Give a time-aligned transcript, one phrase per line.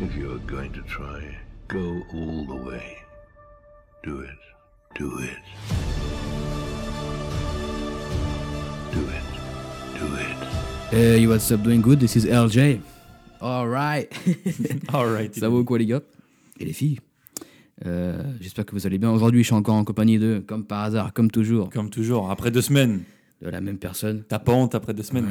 [0.00, 2.98] If you're going to try, go all the way.
[4.04, 4.38] Do it.
[4.94, 5.42] Do it.
[8.92, 9.26] Do it.
[9.98, 10.92] Do it.
[10.92, 11.98] Hey, what's up, doing good?
[12.00, 12.80] This is LJ.
[13.42, 14.12] Alright.
[14.94, 15.34] Alright.
[15.34, 16.00] Ça va ou quoi, les gars?
[16.60, 16.98] Et les filles?
[17.86, 19.10] Euh, J'espère que vous allez bien.
[19.10, 22.50] Aujourd'hui, je suis encore en compagnie de, comme par hasard, comme toujours, Comme toujours, après
[22.50, 23.02] deux semaines.
[23.42, 24.24] de la même personne.
[24.28, 25.28] T'as pas honte après deux semaines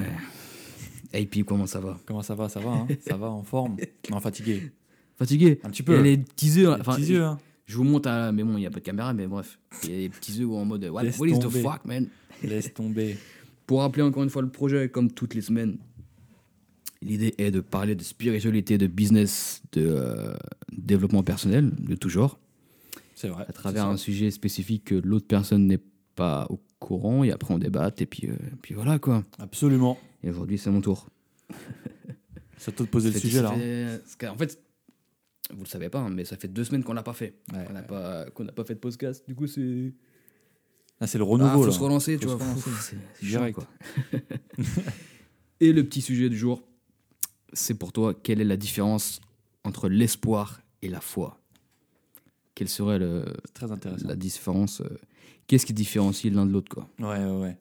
[1.13, 1.99] Et puis, comment ça va?
[2.05, 2.49] Comment ça va?
[2.49, 2.87] Ça va, hein?
[2.99, 3.77] Ça va, en forme?
[4.09, 4.71] Non, fatigué.
[5.17, 5.59] Fatigué?
[5.63, 5.93] Un petit peu.
[5.93, 6.73] Il y a les petits yeux.
[6.75, 8.31] Les enfin, petits yeux, hein Je vous montre à.
[8.31, 9.59] Mais bon, il n'y a pas de caméra, mais bref.
[9.83, 10.85] Il y a des petits yeux en mode.
[10.85, 11.61] What, Laisse what is the tomber.
[11.61, 12.07] fuck, man?
[12.43, 13.17] Laisse tomber.
[13.65, 15.77] Pour rappeler encore une fois le projet, comme toutes les semaines,
[17.01, 20.33] l'idée est de parler de spiritualité, de business, de euh,
[20.71, 22.39] développement personnel, de tout genre,
[23.15, 23.43] C'est vrai.
[23.47, 25.81] à travers un sujet spécifique que l'autre personne n'est
[26.15, 29.23] pas au courant, et après on débat, et puis, euh, puis voilà quoi.
[29.39, 29.97] Absolument.
[30.23, 31.07] Et aujourd'hui, c'est mon tour.
[32.63, 33.49] Toi de poser le Ça sujet, ça là.
[33.51, 33.57] hein.
[33.57, 34.59] fait- parce qu'en fait,
[35.53, 37.35] vous le savez pas, hein, mais ça fait deux semaines qu'on l'a pas fait.
[37.53, 37.85] Ouais, qu'on n'a ouais.
[37.87, 39.23] pas, pas fait de podcast.
[39.27, 39.93] Du coup, c'est.
[40.99, 41.71] Ah, c'est le Ah, renouveau, faut là.
[41.71, 42.45] se relancer, tu Faut vois.
[42.45, 42.69] se relancer.
[42.71, 43.67] Pff, c'est- chiant, quoi.
[45.59, 46.63] Et le petit sujet du jour,
[47.53, 49.21] c'est pour toi, quelle est la différence
[49.63, 51.39] entre l'espoir et la foi?
[52.55, 54.07] Quelle serait le, très intéressant.
[54.07, 54.97] la différence euh,
[55.47, 57.57] Qu'est-ce qui différencie l'un de l'autre, quoi, Ouais, ouais, ouais.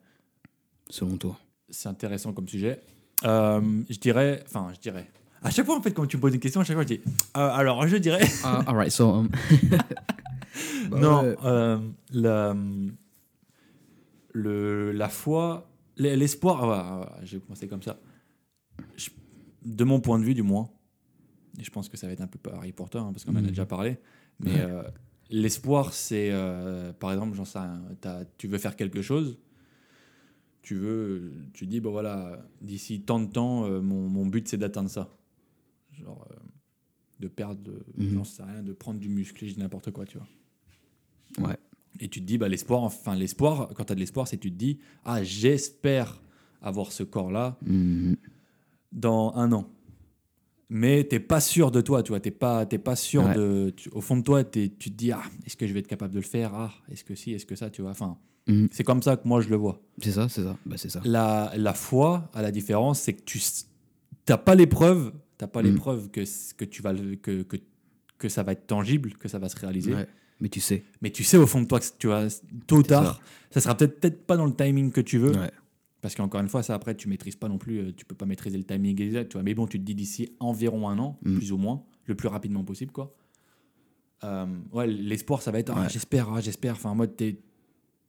[0.89, 2.81] selon toi C'est intéressant comme sujet.
[3.23, 4.43] Euh, je dirais...
[4.45, 5.09] Enfin, je dirais...
[5.41, 6.95] À chaque fois, en fait, quand tu me poses une question, à chaque fois, je
[6.95, 7.01] dis...
[7.37, 8.23] euh, alors, je dirais...
[8.43, 9.09] Ah, alright, so.
[9.09, 9.29] um,
[10.89, 11.35] bah non, ouais.
[11.45, 11.79] euh,
[12.11, 12.55] la,
[14.33, 17.99] le, la foi, l'espoir, ah ah ouais, je vais commencer comme ça.
[18.95, 19.09] Je-
[19.65, 20.69] de mon point de vue, du moins,
[21.59, 23.33] et je pense que ça va être un peu pareil pour toi, hein, parce qu'on
[23.33, 23.47] en a Mhm.
[23.47, 23.97] déjà parlé,
[24.39, 24.83] mais Ouais.
[25.29, 27.59] L'espoir, c'est, euh, par exemple, j'en sais
[28.37, 29.37] tu veux faire quelque chose,
[30.61, 34.57] tu veux, tu dis, bon voilà, d'ici tant de temps, euh, mon, mon but, c'est
[34.57, 35.09] d'atteindre ça.
[35.93, 36.35] Genre, euh,
[37.19, 38.13] de perdre, Mhm.
[38.13, 41.47] j'en sais rien, de prendre du muscle, je dis n'importe quoi, tu vois.
[41.49, 41.57] Ouais.
[41.99, 44.43] Et tu te dis, bah, l'espoir, enfin, l'espoir, quand tu as de l'espoir, c'est que
[44.43, 46.21] tu te dis, ah, j'espère
[46.61, 48.15] avoir ce corps-là Mhm.
[48.91, 49.69] dans un an.
[50.69, 53.33] Mais t'es pas sûr de toi, tu vois, t'es pas, t'es pas sûr Ouais.
[53.35, 53.73] de.
[53.75, 55.87] tu- au fond de toi, t'es- tu te dis, ah, est-ce que je vais être
[55.87, 56.53] capable de le faire?
[56.53, 57.91] Ah, est-ce que si, est-ce que ça, tu vois?
[57.91, 58.17] Enfin,
[58.47, 58.67] Mhm.
[58.71, 59.79] c'est comme ça que moi je le vois.
[60.01, 60.57] C'est ça, c'est ça.
[60.65, 61.01] Bah, c'est ça.
[61.05, 63.39] La, la foi, à la différence, c'est que tu
[64.27, 65.77] n'as pas les preuves, t'as pas les Mhm.
[65.77, 66.21] preuves que,
[66.57, 67.57] que, tu vas que, que,
[68.17, 69.93] que ça va être tangible, que ça va se réaliser.
[69.93, 70.07] Ouais.
[70.41, 70.83] Mais tu sais.
[71.01, 72.27] Mais tu sais au fond de toi que tu vas
[72.67, 73.61] tôt ou tard, ça.
[73.61, 75.31] sera peut-être peut-être pas dans le timing que tu veux.
[75.31, 75.51] Ouais.
[76.07, 78.25] Parce qu'encore une fois, ça après, tu maîtrises pas non plus, euh, tu peux pas
[78.25, 79.27] maîtriser le timing exact.
[79.29, 79.43] Tu vois.
[79.43, 81.35] Mais bon, tu te dis d'ici environ un an, Mm.
[81.35, 82.93] plus ou moins, le plus rapidement possible.
[82.93, 83.13] quoi.
[84.23, 86.73] Euh, ouais, l'espoir, ça va être ah, j'espère, ah, j'espère.
[86.75, 87.39] Enfin, en mode, t'es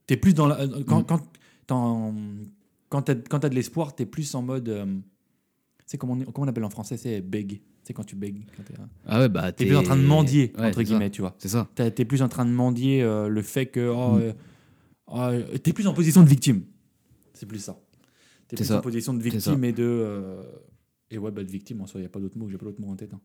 [0.09, 0.61] es plus dans la.
[0.61, 1.07] euh, Quand, Mm.
[1.07, 1.23] quand,
[1.67, 2.15] t'en-
[2.89, 4.69] quand t'as quand t'as de l'espoir, t'es plus en mode.
[4.69, 4.87] euh,
[5.87, 7.61] c'est comment, on- comment on appelle en français C'est beg.
[7.83, 8.33] C'est quand tu T'es
[9.07, 9.51] Ah ouais, bah.
[9.51, 10.83] t'es plus en train de mendier, Ouais, entre c'est ça.
[10.85, 11.35] guillemets, tu vois.
[11.39, 11.69] C'est ça.
[11.75, 13.89] T'es plus en train de mendier euh, le fait que.
[13.89, 14.21] Oh, Mm.
[14.21, 14.33] euh,
[15.55, 16.63] oh, t'es plus en position de victime.
[17.35, 17.79] C'est plus ça.
[18.49, 18.79] T'es plus ça.
[18.79, 19.85] en position de victime et de.
[19.85, 20.43] euh,
[21.11, 22.67] et ouais, bah, de victime en soi, il n'y a pas d'autre mot, j'ai pas
[22.67, 23.13] d'autre mot en tête.
[23.15, 23.21] hein.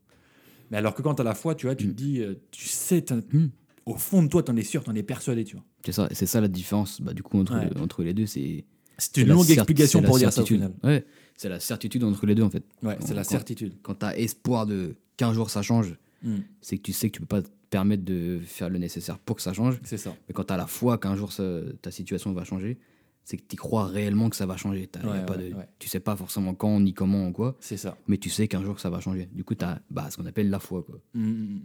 [0.71, 1.89] Mais alors que quand t'as la foi, tu vois, tu Mm.
[1.89, 3.49] te dis, euh, tu sais, t'as- Mm.
[3.85, 5.65] au fond de toi, t'en es sûr, t'en es persuadé, tu vois.
[5.85, 6.07] C'est ça.
[6.11, 7.01] C'est ça la différence.
[7.01, 7.69] Bah, du coup, entre, Ouais.
[7.79, 8.65] entre les deux, c'est.
[8.97, 10.57] C'est une longue explication pour dire ça au certitude.
[10.61, 10.73] final.
[10.83, 12.63] Ouais, c'est la certitude entre les deux en fait.
[12.83, 13.73] Ouais, c'est la Quand- certitude.
[13.81, 16.37] Quand tu as espoir de qu'un jour ça change, Mm.
[16.61, 19.35] c'est que tu sais que tu peux pas te permettre de faire le nécessaire pour
[19.35, 19.79] que ça change.
[19.83, 20.15] C'est ça.
[20.27, 22.77] Mais quand tu as la foi qu'un jour ça- ta situation va changer,
[23.25, 24.87] c'est que tu crois réellement que ça va changer.
[24.87, 25.67] T'as- y a Ouais, pas ouais, de, ouais.
[25.79, 27.97] Tu sais pas forcément quand, ni comment, ou quoi, C'est ça.
[28.07, 29.27] mais tu sais qu'un jour ça va changer.
[29.33, 30.83] Du coup, tu as bah, ce qu'on appelle la foi.
[30.83, 30.99] Quoi.
[31.13, 31.61] Mm, mm, mm.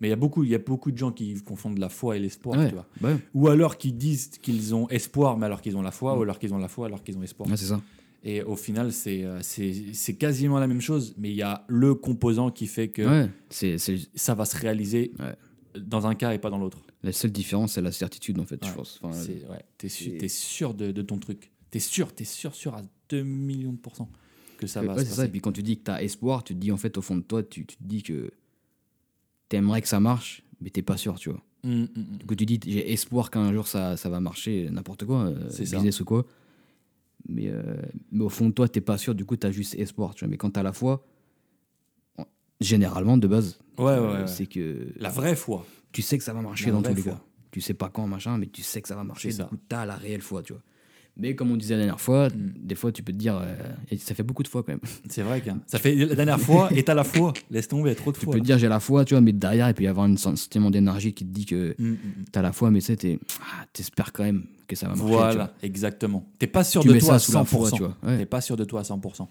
[0.00, 2.16] Mais il y a beaucoup, il y a beaucoup de gens qui confondent la foi
[2.16, 2.86] et l'espoir, Ouais, tu vois.
[3.00, 3.10] bah.
[3.34, 6.38] Ou alors qui disent qu'ils ont espoir, mais alors qu'ils ont la foi, ou alors
[6.38, 7.48] qu'ils ont la foi, alors qu'ils ont espoir.
[7.48, 7.80] Ouais, c'est ça.
[8.24, 11.64] Et au final, c'est euh, c'est c'est quasiment la même chose, mais il y a
[11.68, 15.12] le composant qui fait que ça va se réaliser
[15.78, 16.78] dans un cas et pas dans l'autre.
[17.06, 19.00] La seule différence, c'est la certitude en fait, je Ouais, pense.
[19.02, 19.18] Enfin,
[19.50, 21.50] ouais, T'es su- sûr de, de ton truc.
[21.70, 24.10] T'es sûr, t'es sûr, sûr à 2 millions de pourcents
[24.58, 25.16] que ça va se c'est ça.
[25.16, 25.28] passer.
[25.28, 27.02] Et puis quand tu dis que tu as espoir, tu te dis en fait au
[27.02, 28.30] fond de toi, tu, tu te dis que
[29.48, 31.42] tu aimerais que ça marche, mais t'es pas sûr, tu vois.
[31.64, 32.16] Mm, mm, mm.
[32.18, 35.48] Du coup, tu dis j'ai espoir qu'un jour ça, ça va marcher, n'importe quoi, euh,
[35.50, 35.76] C'est ça.
[35.76, 36.26] business ou quoi.
[37.28, 37.62] Mais, euh,
[38.12, 40.24] mais au fond de toi, t'es pas sûr, du coup, tu as juste espoir, tu
[40.24, 40.30] vois.
[40.30, 41.04] Mais quand tu as la foi,
[42.18, 42.24] en-
[42.60, 44.26] généralement, de base, Ouais, ouais, ouais.
[44.26, 45.66] c'est que La vraie foi.
[45.96, 47.12] Tu sais que ça va marcher dans vraie tous les foi.
[47.12, 47.20] cas.
[47.50, 49.30] Tu sais pas quand, machin, mais tu sais que ça va marcher.
[49.30, 50.62] Du coup, tu as la réelle foi, tu vois.
[51.18, 52.52] Mais comme on disait la dernière fois, Mm.
[52.58, 53.54] des fois, tu peux te dire, euh,
[53.90, 54.80] et ça fait beaucoup de fois quand même.
[55.08, 57.32] C'est vrai que ça fait la dernière fois et t'as la foi.
[57.50, 58.34] Laisse tomber, trop de Tu foi.
[58.34, 60.16] peux te dire j'ai la foi, tu vois, mais derrière, il peut y avoir un
[60.18, 61.98] sentiment d'énergie qui te dit que Mm, mm,
[62.32, 65.04] t'as la foi, mais tu sais, ah, t'espères quand même que ça va marcher.
[65.10, 66.26] tu Voilà, exactement.
[66.38, 67.46] T'es pas sûr Tu de toi à ça sous la 100%.
[67.46, 67.96] foi, tu vois.
[68.02, 68.18] Ouais.
[68.18, 69.26] T'es pas sûr de toi à 100%.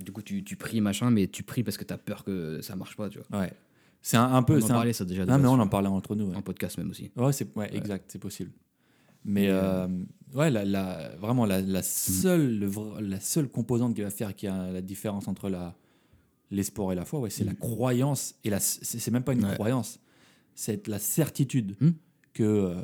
[0.00, 2.74] Du coup, tu, tu pries, machin, mais tu pries parce que t'as peur que ça
[2.74, 3.40] marche pas, tu vois.
[3.42, 3.52] Ouais.
[4.06, 4.58] C'est un, un peu.
[4.58, 5.24] on en un- parlait ça déjà.
[5.26, 6.26] Ah, mais on en parlait entre nous.
[6.26, 7.10] Ouais, En podcast même aussi.
[7.16, 8.50] ouais, c'est, ouais, exact, c'est possible.
[9.24, 9.88] Mais Mais, euh,
[10.34, 12.70] ouais, la, la- vraiment, la, la, seule, le
[13.00, 15.74] la seule composante qui va faire qu'il y a la différence entre la,
[16.50, 18.34] l'espoir et la foi, ouais, c'est la croyance.
[18.44, 19.98] Et la, c'est, même pas une croyance,
[20.54, 21.92] c'est la certitude Hmm.
[22.34, 22.74] que, euh,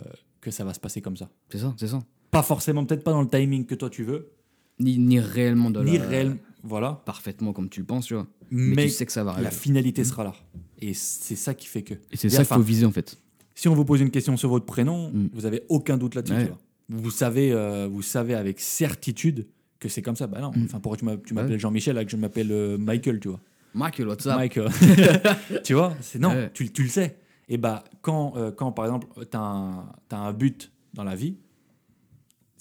[0.40, 1.28] que ça va se passer comme ça.
[1.50, 2.00] C'est ça, c'est ça.
[2.30, 4.30] Pas forcément, peut-être pas dans le timing que toi tu veux,
[4.78, 6.36] Ni, ni réellement de ni la- réellement.
[6.62, 7.02] Voilà.
[7.04, 8.26] parfaitement comme tu le penses, tu vois.
[8.50, 9.44] Mais, Mais, tu sais que ça va arriver.
[9.44, 10.32] la finalité sera là.
[10.80, 11.94] Et c'est ça qui fait que.
[12.10, 13.18] Et c'est ça qu'il faut viser en fait.
[13.54, 15.28] Si on vous pose une question sur votre prénom, Mm.
[15.34, 16.34] vous avez aucun doute là-dessus.
[16.34, 16.44] Ouais.
[16.44, 16.58] tu vois.
[16.88, 19.46] Vous savez, euh, vous savez avec certitude
[19.78, 20.26] que c'est comme ça.
[20.26, 20.50] Bah non.
[20.54, 20.64] Mm.
[20.64, 21.58] Enfin, pourquoi tu m'a- tu m'appelles Ouais.
[21.58, 23.40] Jean-Michel alors que je m'appelle euh, Michael, tu vois?
[23.74, 24.40] Michael, what's up?
[24.56, 24.68] Euh,
[25.64, 25.94] tu vois?
[26.00, 26.30] C'est non.
[26.30, 26.50] Ouais.
[26.52, 27.16] Tu, tu le sais.
[27.48, 31.36] Et bah quand, euh, quand par exemple tu as, un but dans la vie.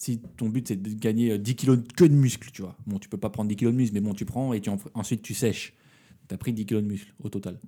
[0.01, 2.77] Si ton but c'est de gagner euh, 10 kilos que de muscles, tu vois.
[2.87, 4.69] Bon, tu peux pas prendre 10 kilos de muscles, mais bon, tu prends et tu
[4.69, 5.73] en- ensuite tu sèches.
[6.29, 7.59] Tu as pris 10 kilos de muscles au total.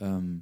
[0.00, 0.36] Euh,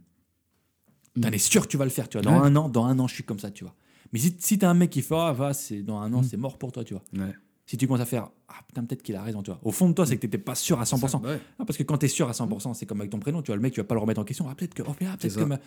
[1.20, 2.22] T'en es sûr que tu vas le faire, tu vois.
[2.22, 2.46] Dans Ouais.
[2.46, 3.74] un an, dans un an, je suis comme ça, tu vois.
[4.12, 6.24] Mais si, si t'as un mec qui fait, ah, va, c'est dans un an, Mm.
[6.24, 7.02] c'est mort pour toi, tu vois.
[7.12, 7.34] Ouais.
[7.66, 9.58] Si tu commences à faire, ah putain, peut-être qu'il a raison, tu vois.
[9.62, 11.22] Au fond de toi, c'est que t'étais pas sûr à 100%.
[11.24, 11.40] Ouais.
[11.58, 13.56] Non, parce que quand t'es sûr à 100%, c'est comme avec ton prénom, tu vois,
[13.56, 14.46] le mec, tu vas pas le remettre en question.
[14.50, 15.58] Ah, peut-être que, oh, ah, peut-être que, ma-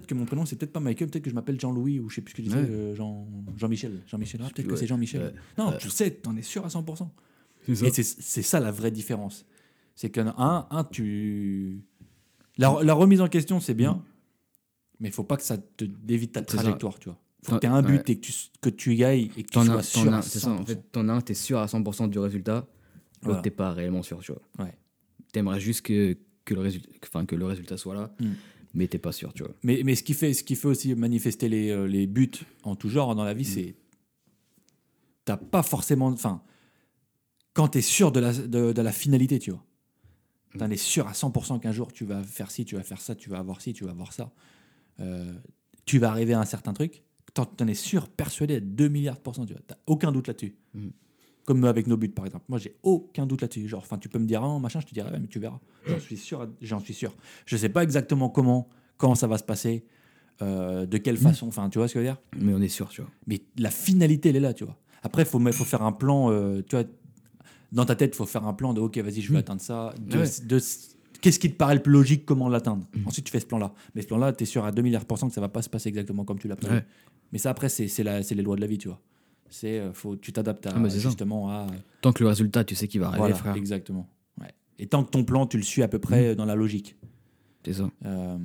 [0.00, 2.22] que mon prénom, c'est peut-être pas Michael, peut-être que je m'appelle Jean-Louis ou je sais
[2.22, 2.68] plus ce que je disais, Ouais.
[2.68, 4.02] euh, Jean, Jean-Michel.
[4.08, 4.78] Jean-Michel, ah, peut-être que Ouais.
[4.78, 5.32] c'est Jean-Michel.
[5.56, 7.08] Non, tu sais, t'en es sûr à 100%.
[7.66, 7.86] C'est ça.
[7.86, 9.46] Et c'est ça la vraie différence.
[9.94, 11.84] C'est qu'un, un, un, tu.
[12.58, 14.02] La, la remise en question, c'est bien,
[14.98, 16.44] mais il faut pas que ça te dévite ta Mm.
[16.48, 16.56] Ça.
[16.58, 17.18] trajectoire, tu vois.
[17.44, 18.02] Faut que tu aies un but ouais.
[18.12, 20.12] et que tu, que tu y ailles et que tu sois as, sûr.
[20.14, 20.50] à ça.
[20.50, 20.66] En 100%.
[20.66, 22.54] fait, t'en as un, t'es sûr à 100% du résultat.
[22.54, 22.68] L'autre,
[23.22, 23.40] Voilà.
[23.42, 24.42] t'es pas réellement sûr, tu vois.
[24.64, 24.74] Ouais.
[25.32, 28.26] T'aimerais juste que, que, le résultat, enfin, que le résultat soit là, Mm.
[28.74, 29.52] mais t'es pas sûr, tu vois.
[29.62, 32.30] Mais, mais ce, qui fait, ce qui fait aussi manifester les, euh, les buts
[32.64, 33.38] en tout genre dans la Mm.
[33.38, 33.74] vie, c'est.
[35.24, 36.08] T'as pas forcément.
[36.08, 36.42] Enfin,
[37.54, 39.64] quand tu es sûr de la, de, de la finalité, tu vois.
[40.54, 40.58] Mm.
[40.58, 43.14] T'en es sûr à 100% qu'un jour tu vas faire ci, tu vas faire ça,
[43.14, 44.32] tu vas avoir ci, tu vas avoir ça.
[45.00, 45.32] Euh,
[45.86, 47.02] tu vas arriver à un certain truc.
[47.34, 49.62] T'en es sûr, persuadé à 2 milliards de pourcents, tu vois.
[49.66, 50.54] T'as aucun doute là-dessus.
[50.72, 50.88] Mm.
[51.44, 52.44] Comme avec nos buts, par exemple.
[52.48, 53.68] Moi, j'ai aucun doute là-dessus.
[53.68, 55.58] Genre, enfin, tu peux me dire, ah, machin, je te ouais, mais tu verras.
[55.86, 57.12] J'en suis sûr, j'en suis sûr.
[57.44, 59.84] Je sais pas exactement comment, quand ça va se passer,
[60.42, 62.20] euh, de quelle façon, enfin, tu vois ce que je veux dire?
[62.38, 63.10] Mais on est sûr, tu vois.
[63.26, 64.78] Mais la finalité, elle est là, tu vois.
[65.02, 66.84] Après, il faut, faut faire un plan, euh, tu vois,
[67.72, 69.40] dans ta tête, il faut faire un plan de, ok, vas-y, je vais Mm.
[69.40, 69.92] atteindre ça.
[70.00, 70.28] De, Ouais.
[70.44, 70.60] de-
[71.24, 73.06] Qu'est-ce qui te paraît le plus logique, comment l'atteindre Mm.
[73.08, 73.72] Ensuite, tu fais ce plan-là.
[73.94, 75.62] Mais ce plan-là, tu es sûr à 2 milliards de pourcents que ça va pas
[75.62, 76.74] se passer exactement comme tu l'as prévu.
[76.76, 76.84] Ouais.
[77.32, 77.86] Mais ça, après, c'est
[78.34, 79.00] les lois de la vie, tu vois.
[79.48, 81.08] C'est, euh, faut, tu t'adaptes à, Ah, c'est ça.
[81.08, 81.66] justement à...
[82.02, 83.54] Tant que le résultat, tu sais qu'il va arriver, Voilà, frère.
[83.56, 84.06] exactement.
[84.40, 84.48] Ouais.
[84.78, 86.96] Et tant que ton plan, tu le suis à peu près euh, dans la logique.
[87.64, 87.90] C'est ça.
[88.04, 88.36] Euh,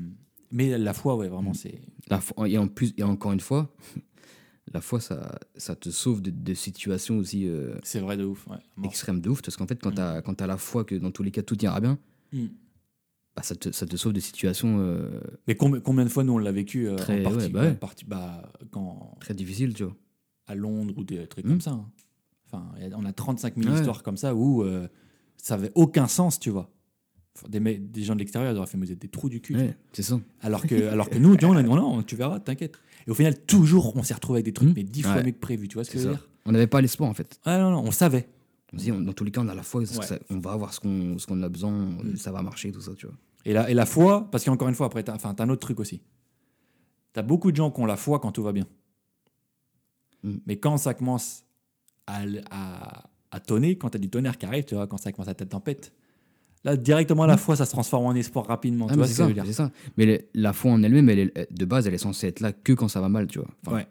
[0.52, 1.82] mais la foi, ouais, vraiment, c'est.
[2.10, 3.74] La foi- et en plus, et encore une fois,
[4.74, 8.48] la foi, ça, ça te sauve de, de situations aussi euh, C'est vrai de ouf.
[8.48, 8.58] Ouais.
[8.86, 9.42] Extrêmes de ouf.
[9.42, 11.62] Parce qu'en fait, quand t'as quand t'as la foi que dans tous les cas tout
[11.64, 11.98] ira bien.
[13.40, 16.34] Bah, ça, te, ça te sauve de situations euh, Mais combien, combien de fois nous
[16.34, 17.70] on l'a vécu euh, Très- en partie, ouais, bah ouais.
[17.72, 19.96] en partie- bah, quand très difficiles, tu vois.
[20.48, 21.50] à Londres ou des trucs Mm.
[21.50, 21.72] comme ça.
[21.72, 21.86] hein.
[22.52, 22.66] Enfin,
[22.98, 23.76] on a 35 000 Ouais.
[23.78, 24.88] histoires comme ça où euh,
[25.38, 26.72] ça avait aucun sens, tu vois.
[27.48, 29.56] Des, des gens de l'extérieur ils auraient fait mais vous êtes des trous du cul.
[29.94, 30.20] c'est ça.
[30.42, 32.78] Alors que, alors que nous, on a dit, non, tu verras, t'inquiète.
[33.08, 34.74] Et au final, toujours, on s'est retrouvé avec des trucs, Mm.
[34.76, 35.68] mais dix fois mieux que prévu.
[35.70, 36.18] Tu vois ce que je veux ça.
[36.20, 36.30] dire?
[36.46, 37.40] On n'avait pas l'espoir, en fait.
[37.46, 38.28] Ah non, non, on savait.
[38.74, 39.86] On se dit, on- dans tous les cas, on a la foi, Ouais.
[39.88, 42.16] ça- on va avoir ce qu'on qu'on a besoin, Mm.
[42.18, 43.16] ça va marcher, tout ça, tu vois.
[43.46, 45.80] Et la, et la foi, parce qu'encore une fois, après, enfin, t'as un autre truc
[45.80, 46.02] aussi.
[47.14, 48.68] T'as beaucoup de gens qui ont la foi quand tout va bien.
[50.24, 50.36] Mm.
[50.46, 51.44] Mais quand ça commence
[52.08, 55.28] à, à, à tonner, quand t'as du tonnerre qui arrive, tu vois, quand ça commence
[55.28, 55.94] à être tempête,
[56.64, 58.86] là, directement, la foi, ça se transforme en espoir rapidement.
[58.88, 58.90] Mm.
[58.92, 59.72] Ah, tu c'est ce ça.
[59.98, 62.74] Mais le- la foi en elle-même, elle de base, elle est censée être là que
[62.74, 63.48] quand ça va mal, tu vois.
[63.66, 63.88] Enfin, Ouais.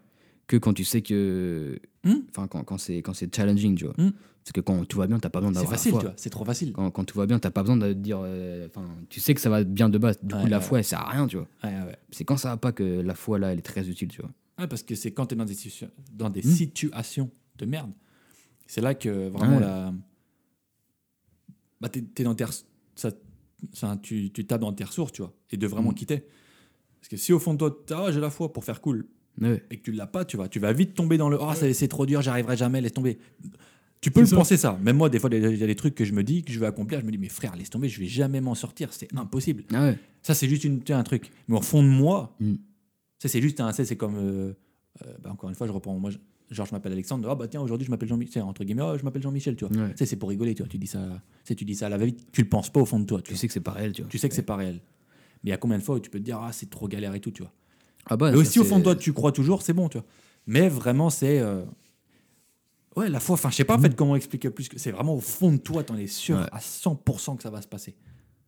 [0.47, 1.79] Que quand tu sais que.
[2.03, 2.21] Hmm.
[2.29, 3.93] Enfin, quand, quand quand c'est challenging, tu vois.
[4.49, 4.51] Hmm.
[4.51, 5.99] C'est que quand tout va bien, t'as pas besoin C'est d'avoir la facile, foi.
[6.01, 6.73] tu vois, c'est trop facile.
[6.73, 8.19] Quand, quand tout va bien, t'as pas besoin de dire.
[8.23, 10.17] euh, Enfin, tu sais que ça va bien de base.
[10.23, 10.63] Du coup, Ouais, la ouais.
[10.63, 11.47] foi, elle sert à rien, tu vois.
[11.63, 11.97] Ouais, ouais, ouais.
[12.11, 14.31] C'est quand ça va pas que la foi, là, elle est très utile, tu vois.
[14.57, 15.55] Ouais, parce que c'est quand tu es dans des,
[16.13, 16.51] dans des Mm.
[16.51, 17.29] situations
[17.59, 17.91] de merde,
[18.67, 19.61] c'est là que vraiment Ouais.
[19.61, 19.93] la.
[21.81, 22.45] Bah, t'es, t'es dans tes
[22.95, 23.11] ça,
[23.73, 25.95] ça, tu, tu tapes dans tes ressources, tu vois, et de vraiment Mm.
[25.95, 26.23] quitter.
[26.99, 29.07] Parce que si au fond de toi, t'as, ah, j'ai la foi pour faire cool,
[29.39, 29.63] Ouais.
[29.71, 31.73] et que tu l'as pas, tu vois, tu vas vite tomber dans le ah, c'est,
[31.73, 33.17] c'est trop dur, j'y arriverai jamais, laisse tomber.
[34.01, 34.35] Tu peux le ça.
[34.37, 34.79] penser ça.
[34.81, 36.59] Même moi, des fois, il y a des trucs que je me dis, que je
[36.59, 39.13] vais accomplir, je me dis, mais frère, laisse tomber, je vais jamais m'en sortir, c'est
[39.15, 39.63] impossible.
[39.73, 39.99] Ah ouais.
[40.21, 41.31] Ça, c'est juste une, un truc.
[41.47, 42.53] Mais au fond de moi, Mm.
[43.19, 43.71] ça, c'est juste un.
[43.73, 44.15] C'est comme.
[44.15, 44.53] euh,
[45.05, 45.97] euh, bah, encore une fois, je reprends.
[45.99, 46.17] Moi, je,
[46.49, 47.27] genre, je m'appelle Alexandre.
[47.29, 48.43] Ah, bah tiens, aujourd'hui, je m'appelle Jean-Michel.
[48.43, 49.75] Entre guillemets, Ah, je m'appelle Jean-Michel, tu vois.
[49.77, 49.93] Ouais.
[49.97, 50.69] C'est pour rigoler, tu vois.
[50.69, 52.25] Tu dis ça, tu dis ça à la va-vite.
[52.31, 54.01] Tu le penses pas au fond de toi, tu, sais que c'est pas réel, tu
[54.01, 54.09] vois.
[54.11, 54.79] Tu sais que c'est pas réel.
[55.43, 56.87] Mais il y a combien de fois où tu peux te dire, ah, c'est trop
[56.87, 57.51] galère et tout, tu vois.
[58.07, 59.97] Ah bah, Et ça, aussi, au fond de toi, tu crois toujours, c'est bon, tu
[59.97, 60.07] vois.
[60.47, 61.39] Mais vraiment, c'est.
[61.39, 61.63] euh,
[62.99, 64.77] Ouais, la foi, enfin, je sais pas en fait comment expliquer plus que.
[64.79, 66.45] C'est vraiment au fond de toi, t'en es sûr Ouais.
[66.51, 67.95] à 100% que ça va se passer.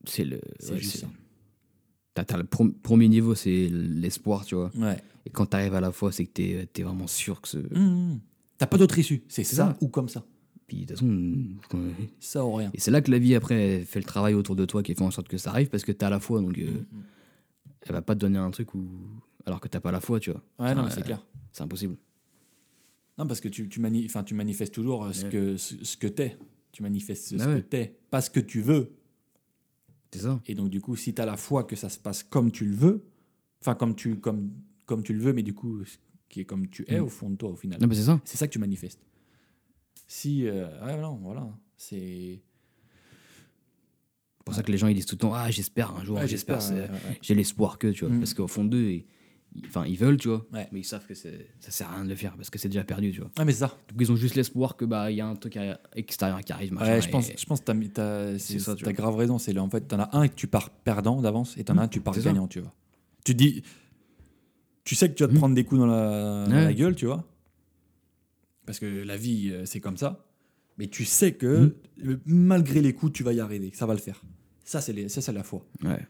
[0.06, 0.42] C'est le.
[0.60, 2.38] C'est ouais, juste c'est- ça.
[2.38, 4.70] Le premier niveau, c'est l'espoir, tu vois.
[4.76, 4.98] Ouais.
[5.26, 7.58] Et quand t'arrives à la foi, c'est que t'es, t'es vraiment sûr que ce.
[7.58, 8.20] Mmh.
[8.58, 9.24] T'as pas d'autre issue.
[9.30, 9.78] C'est ça, ça.
[9.82, 10.24] ou comme ça.
[10.68, 11.38] Puis de toute façon.
[12.20, 12.70] Ça ou rien.
[12.74, 15.02] Et c'est là que la vie, après, fait le travail autour de toi qui fait
[15.04, 16.42] en sorte que ça arrive parce que t'as la foi.
[16.42, 16.84] Donc, Mmh, euh,
[17.88, 18.86] elle va pas te donner un truc où.
[19.46, 20.42] Alors que t'as pas la foi, tu vois.
[20.60, 21.26] Ouais, non, c'est euh, clair.
[21.54, 21.96] C'est impossible.
[23.22, 25.30] Non, parce que tu, tu, mani- tu manifestes toujours euh, ce Ouais.
[25.32, 26.38] que, ce, ce que t'es.
[26.72, 27.62] Tu manifestes ce Bah que ouais.
[27.62, 28.00] t'es.
[28.10, 28.94] Pas ce que tu veux.
[30.12, 30.42] C'est ça.
[30.48, 32.66] Et donc, du coup, si tu as la foi que ça se passe comme tu
[32.66, 33.04] le veux,
[33.62, 34.52] enfin, comme tu, comme,
[34.88, 35.84] comme tu le veux, mais du coup,
[36.30, 37.04] qui est comme tu es Mm.
[37.04, 37.80] au fond de toi, au final.
[37.80, 38.20] Non, mais c'est ça.
[38.26, 39.00] C'est ça que tu manifestes.
[40.08, 40.48] Si.
[40.48, 41.48] euh, ouais, non, voilà.
[41.78, 42.42] C'est.
[44.40, 46.20] C'est pour ça que les gens ils disent tout le temps Ah, j'espère un jour,
[46.26, 46.60] j'espère.
[47.22, 48.14] J'ai l'espoir que, tu vois.
[48.16, 48.20] Mm.
[48.20, 49.06] Parce qu'au fond d'eux, ils-
[49.68, 50.46] enfin, ils veulent, tu vois.
[50.54, 50.68] Ouais.
[50.72, 51.30] Mais ils savent que ça
[51.62, 53.32] sert à rien de le faire parce que c'est déjà perdu, tu vois.
[53.38, 53.78] Ah, mais c'est ça.
[53.90, 55.58] Donc ils ont juste l'espoir que bah il y a un truc
[55.96, 56.74] extérieur qui arrive.
[56.76, 58.36] Ouais, je pense, et- je pense que t'as,
[58.76, 59.38] t'as, grave raison.
[59.38, 61.84] C'est là, en fait, t'en as un que tu pars perdant d'avance et t'en as
[61.84, 62.22] un que tu pars ça.
[62.22, 62.74] gagnant, tu vois.
[63.26, 63.62] Tu te dis,
[64.84, 65.40] tu sais que tu vas te Mhm.
[65.40, 66.64] prendre des coups dans la, dans Ouais.
[66.66, 67.24] la gueule, tu vois.
[68.66, 70.26] Parce que la vie, euh, c'est comme ça.
[70.78, 74.00] Mais tu sais que euh, malgré les coups, tu vas y arriver, ça va le
[74.00, 74.22] faire.
[74.64, 75.66] Ça, c'est, les- ça, c'est la foi.
[75.84, 76.08] Ouais.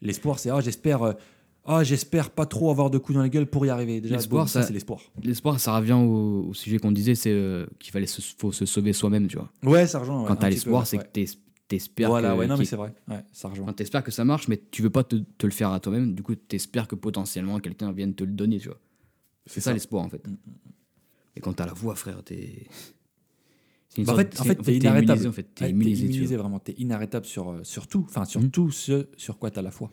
[0.00, 1.12] L'espoir, c'est, ah, j'espère, euh,
[1.66, 4.00] ah, j'espère pas trop avoir de coups dans la gueule pour y arriver.
[4.00, 5.00] Déjà, L'espoir, ça, ça- c'est l'espoir.
[5.22, 8.66] L'espoir, ça revient au, au sujet qu'on disait, c'est euh, qu'il fallait se, faut se
[8.66, 9.50] sauver soi-même, tu vois.
[9.64, 10.22] Ouais, ça rejoint.
[10.22, 11.04] ouais, Quand t'as l'espoir, c'est ouais.
[11.04, 11.26] que t'es-
[11.68, 12.94] t'espères Voilà, que, ouais, non, mais c'est vrai.
[13.08, 13.64] Ouais, ça rejoint.
[13.64, 16.14] Enfin, t'espères que ça marche, mais tu veux pas te, te le faire à toi-même.
[16.14, 18.78] Du coup, t'espères que potentiellement quelqu'un vienne te le donner, tu vois.
[19.46, 19.72] C'est ça, ça.
[19.74, 20.26] l'espoir, en fait.
[20.26, 20.36] Mm,
[21.36, 22.66] Et quand t'as la voix, frère, t'es.
[23.98, 25.26] Bah, en fait, en c'est- fait, t'es inarrêtable.
[25.26, 25.54] en fait.
[25.54, 26.60] T'es immunisé, vraiment.
[26.76, 28.04] Inarrêtable sur, euh, sur tout.
[28.08, 29.90] Enfin, sur tout ce sur quoi t'as la foi.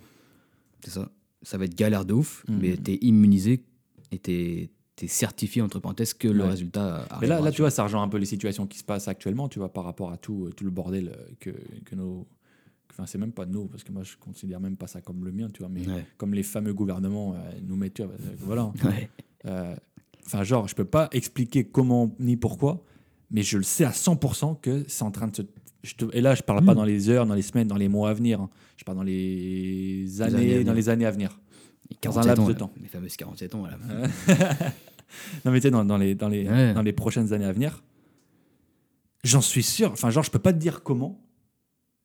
[0.84, 1.10] C'est ça.
[1.44, 2.60] Ça va être galère de ouf, Mhm.
[2.62, 3.64] mais t'es immunisé
[4.12, 4.70] et t'es
[5.02, 6.50] es certifié, entre parenthèses, que le Ouais.
[6.52, 7.40] résultat Mais arrivera.
[7.40, 9.60] là, là, tu vois, ça rejoint un peu les situations qui se passent actuellement, tu
[9.60, 11.50] vois, par rapport à tout, euh, tout le bordel euh, que,
[11.84, 12.26] que nos.
[12.92, 15.32] Enfin, c'est même pas nous, parce que moi, je considère même pas ça comme le
[15.34, 16.06] mien, tu vois, mais Ouais.
[16.18, 18.72] comme les fameux gouvernements euh, nous mettent, tu vois, voilà.
[18.84, 19.10] Ouais.
[19.46, 19.76] Euh,
[20.26, 22.82] Enfin, genre, je peux pas expliquer comment ni pourquoi,
[23.30, 25.42] mais je le sais à 100% que c'est en train de se.
[25.84, 26.76] je te- et là, je parle pas Mm.
[26.78, 28.40] dans les heures, dans les semaines, dans les mois à venir.
[28.40, 28.50] hein.
[28.84, 30.66] Je parle dans les années, années à venir.
[30.66, 31.40] dans les années à venir.
[32.02, 32.72] Dans un 47 laps ans, de temps.
[32.82, 33.78] Les fameuses 47 ans, là.
[35.46, 36.74] Non, mais tu sais, dans, dans les, dans, les, Ouais.
[36.74, 37.82] dans les prochaines années à venir,
[39.24, 39.92] j'en suis sûr.
[39.94, 41.22] Enfin, genre, je peux pas te dire comment,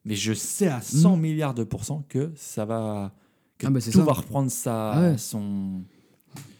[0.04, 3.12] mais je sais à 100 milliards de pourcents que ça va.
[3.58, 3.66] que.
[3.66, 4.04] Ah, bah, tout ça.
[4.04, 5.18] va reprendre sa, Ah ouais.
[5.18, 5.82] son.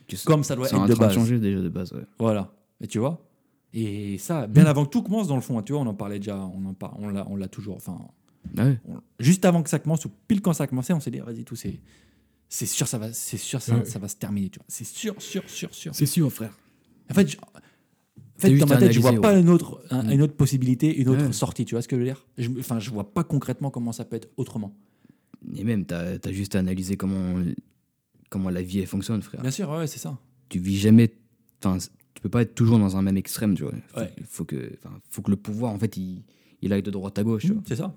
[0.09, 1.15] Sais- Comme ça doit être de base.
[1.15, 2.03] changer déjà de base, ouais.
[2.19, 2.51] Voilà.
[2.81, 3.25] Et tu vois?
[3.73, 4.69] Et ça, bien Mm.
[4.69, 6.65] avant que tout commence, dans le fond, hein, tu vois, on en parlait déjà, on
[6.65, 7.77] en par- on l'a on l'a toujours.
[7.77, 7.99] Enfin,
[8.57, 8.79] Ah ouais.
[8.89, 11.19] on- juste avant que ça commence, ou pile quand ça a commencé, on s'est dit,
[11.21, 11.79] vas-y, tout, c'est.
[12.51, 13.85] C'est sûr, ça va, c'est sûr, ça, Ouais.
[13.85, 14.65] ça va se terminer, tu vois.
[14.69, 15.95] C'est sûr, sûr, sûr, sûr.
[15.95, 16.57] C'est sûr, frère.
[17.11, 17.41] En fait, je- en
[18.39, 20.35] T'as fait juste dans ma tête, je vois analysé, pas une autre, un- une autre
[20.35, 21.33] possibilité, une autre Ouais.
[21.33, 21.65] sortie.
[21.65, 22.25] Tu vois ce que je veux dire?
[22.39, 24.75] Je, Enfin, je vois pas concrètement comment ça peut être autrement.
[25.57, 27.43] Et même, t'as as juste à analyser comment,
[28.31, 29.43] comment la vie elle fonctionne, frère.
[29.43, 30.17] Bien sûr, ouais, c'est ça.
[30.49, 31.13] Tu vis jamais.
[31.63, 31.79] Enfin,
[32.15, 33.73] tu peux pas être toujours dans un même extrême, tu vois.
[33.89, 34.15] Faut, Ouais.
[34.25, 34.73] faut que,
[35.11, 36.23] faut que le pouvoir, en fait, il,
[36.63, 37.63] il aille de droite à gauche, tu vois.
[37.67, 37.93] C'est ça.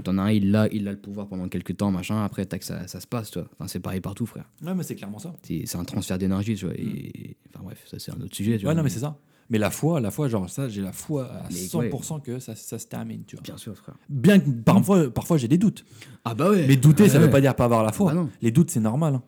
[0.00, 2.24] T'en- as un, il a, il a le pouvoir pendant quelques temps, machin.
[2.24, 3.48] Après, tac, ça, ça se passe, tu vois.
[3.54, 4.44] Enfin, c'est pareil partout, frère.
[4.62, 5.34] Ouais, mais c'est clairement ça.
[5.42, 6.74] C'est un transfert d'énergie, tu vois.
[6.76, 8.74] Et, enfin, bref, ça, c'est un autre sujet, tu Ouais, vois.
[8.74, 9.18] non, mais c'est ça.
[9.50, 12.54] Mais la foi, la foi, genre ça, j'ai la foi à Mais 100% que ça,
[12.56, 13.42] ça se termine, tu vois.
[13.42, 13.94] Bien sûr, frère.
[14.08, 15.84] Bien que parfois, parfois j'ai des doutes.
[16.24, 16.66] Ah bah ouais.
[16.66, 18.12] Mais douter, ça Ouais, veut pas dire pas avoir la foi.
[18.14, 18.30] Bah non.
[18.40, 19.16] Les doutes, c'est normal.
[19.16, 19.22] hein.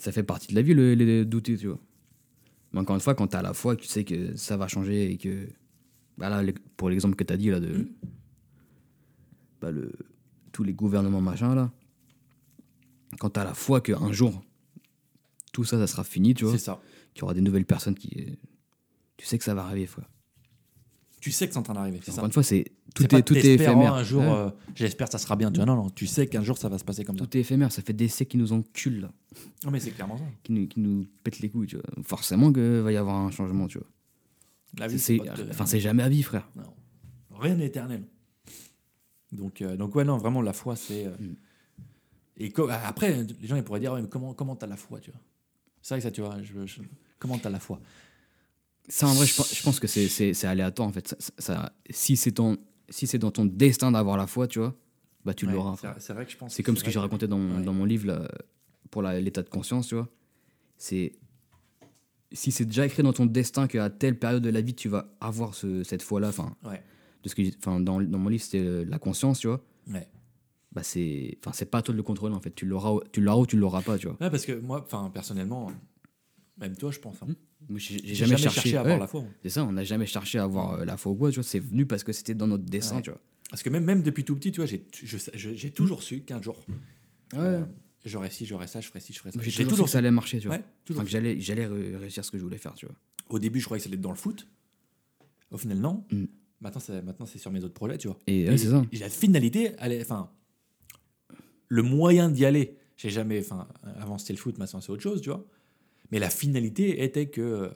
[0.00, 1.78] Ça fait partie de la vie, le, les douter, tu vois.
[2.74, 5.16] Mais encore une fois, quand t'as la foi, tu sais que ça va changer et
[5.16, 5.48] que.
[6.18, 6.42] Bah là,
[6.76, 7.68] pour l'exemple que t'as dit, là, de.
[7.68, 7.86] Mm.
[9.64, 9.92] Bah, le,
[10.52, 11.72] tous les gouvernements, machin, là.
[13.18, 14.44] Quand t'as la foi qu'un jour,
[15.54, 16.52] tout ça, ça sera fini, tu vois.
[16.52, 16.82] C'est ça.
[17.14, 18.36] Qu'il y aura des nouvelles personnes qui.
[19.16, 20.10] Tu sais que ça va arriver, frère.
[21.20, 22.00] Tu sais que c'est en train d'arriver.
[22.02, 22.18] C'est ça.
[22.18, 22.72] Encore une fois, c'est.
[22.94, 23.94] Tout est, que tout est éphémère.
[23.94, 24.28] un jour, Ouais.
[24.28, 25.50] euh, j'espère que ça sera bien.
[25.50, 27.24] Tu vois, non, non, tu sais qu'un jour ça va se passer comme ça.
[27.26, 29.10] Tout est éphémère, ça fait des siècles qui nous enculent, là.
[29.64, 30.24] Non, mais c'est clairement ça.
[30.42, 31.84] Qui nous, qui nous pètent les couilles, tu vois.
[32.02, 33.86] Forcément qu'il va y avoir un changement, tu vois.
[34.78, 36.46] La vie, C'est- c'est pas de- Enfin, c'est jamais à vie, frère.
[36.56, 36.62] Non.
[37.40, 38.04] Rien n'est éternel.
[39.34, 41.06] Donc, euh, donc ouais, non, vraiment, la foi, c'est.
[41.06, 41.34] euh, Mm.
[42.38, 42.52] Et
[42.84, 45.20] après, les gens ils pourraient dire, ouais, mais comment comment t'as la foi, tu vois?
[45.80, 46.80] C'est vrai que ça, tu vois, je, je-
[47.20, 47.80] comment t'as la foi?
[48.88, 51.06] Ça, en vrai, je, pense- je pense que c'est- aléatoire, en fait.
[51.08, 52.56] Ça, ça- ça- si c'est ton-
[52.88, 54.74] si c'est dans ton destin d'avoir la foi, tu vois,
[55.24, 55.76] bah tu Ouais, l'auras.
[55.98, 56.54] c'est- vrai que je pense.
[56.54, 57.64] C'est comme ce que j'ai raconté dans, mon- Ouais.
[57.64, 58.28] dans mon livre, là,
[58.90, 60.08] pour l'état de conscience, tu vois.
[60.76, 61.12] C'est...
[62.32, 65.06] Si c'est déjà écrit dans ton destin qu'à telle période de la vie, tu vas
[65.20, 66.82] avoir ce- cette foi-là, enfin, Ouais.
[67.24, 69.64] De ce que enfin, dans, dans mon livre, c'était euh, la conscience, tu vois.
[69.90, 70.06] Ouais.
[70.72, 72.54] Bah c'est, enfin, c'est pas à toi de le contrôler, en fait.
[72.54, 74.16] Tu l'auras, ou- tu l'auras ou tu l'auras pas, tu vois.
[74.20, 75.70] Ouais, parce que moi, enfin, personnellement,
[76.58, 77.28] même toi, je pense, hein,
[77.76, 79.24] j'ai j'ai J'ai jamais, cherché, à avoir ouais, la foi.
[79.42, 81.44] C'est ça, on n'a jamais cherché à avoir euh, la foi ou quoi, tu vois.
[81.44, 83.02] C'est venu parce que c'était dans notre dessin, Ouais.
[83.02, 83.20] tu vois.
[83.50, 86.02] Parce que même, même depuis tout petit, tu vois, j'ai je sais- je- j'ai toujours
[86.02, 86.64] su qu'un jour,
[87.34, 87.64] euh,
[88.04, 89.38] j'aurais ci, j'aurais ça, je ferais ci, je ferais ça.
[89.40, 90.56] J'ai toujours, su que ça allait marcher, tu vois.
[90.56, 91.00] Ouais, toujours.
[91.00, 92.94] Enfin, que j'allais, j'allais ré- réussir ce que je voulais faire, tu vois.
[93.28, 94.48] Au début, je croyais que ça allait être dans le foot.
[95.52, 96.04] Au final, non.
[96.10, 96.24] Mm.
[96.64, 98.18] Maintenant, c'est maintenant, c'est sur mes autres projets, tu vois.
[98.26, 98.84] Et ouais, c'est ça.
[98.90, 100.30] et la finalité, elle enfin,
[101.68, 103.68] le moyen d'y aller, j'ai jamais, enfin,
[104.00, 105.44] avant c'était le foot, maintenant c'est autre chose, tu vois.
[106.10, 107.70] Mais la finalité était que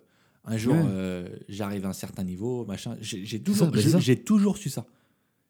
[0.44, 0.82] un jour, Ouais.
[0.86, 2.96] euh, j'arrive à un certain niveau, machin.
[3.00, 4.86] J'ai j'ai toujours, bah, j'ai- toujours su ça.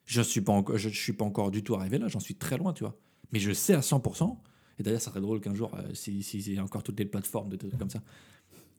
[0.07, 2.35] Je suis pas encore, je, je suis pas encore du tout arrivé là, j'en suis
[2.35, 2.97] très loin, tu vois.
[3.33, 4.37] Mais je sais à 100%.
[4.78, 6.99] Et d'ailleurs, ça serait drôle qu'un jour, euh, si, si, si y a encore toutes
[6.99, 8.00] les plateformes de trucs comme ça,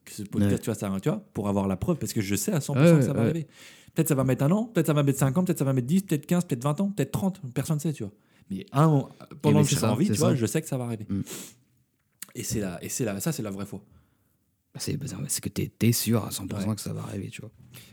[0.04, 0.58] que ce podcast, Ouais.
[0.58, 2.74] tu vois, ça, tu vois, pour avoir la preuve, parce que je sais à 100%
[2.94, 3.46] Ouais, que ça va arriver.
[3.94, 5.72] Peut-être ça va mettre un an, peut-être ça va mettre 5 ans, peut-être ça va
[5.72, 8.12] mettre 10, peut-être 15, peut-être 20 ans, peut-être 30, personne ne sait, tu vois.
[8.50, 9.06] Mais un,
[9.42, 11.06] pendant que je serai en vie, tu vois, je sais que ça va arriver.
[11.08, 11.20] Mm.
[12.34, 13.80] Et c'est la, et c'est la, ça, c'est la vraie foi.
[14.72, 16.74] Bah, C'est, bah, c'est que t'es, t'es sûr à 100% Ouais.
[16.76, 17.50] que ça va arriver, tu vois.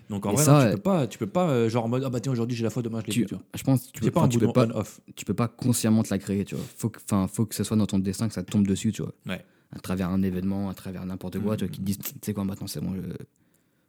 [0.10, 1.86] Donc en Et vrai, ça, non, tu euh, peux pas, tu peux pas, euh, genre
[1.86, 3.36] en mode, ah bah tiens, aujourd'hui j'ai la foi, demain je l'ai Tu, plus, tu
[3.36, 3.44] vois.
[3.56, 4.68] je pense que tu peux, pas un tu peux pas,
[5.16, 6.64] tu peux pas consciemment te la créer, tu vois.
[6.78, 9.02] Faut que, faut que ce soit dans ton destin que ça te tombe dessus, tu
[9.02, 9.14] vois.
[9.26, 9.44] Ouais.
[9.76, 11.58] À travers un événement, à travers n'importe quoi, Mm.
[11.58, 13.02] tu vois, qui te disent, tu sais quoi, maintenant c'est bon, je,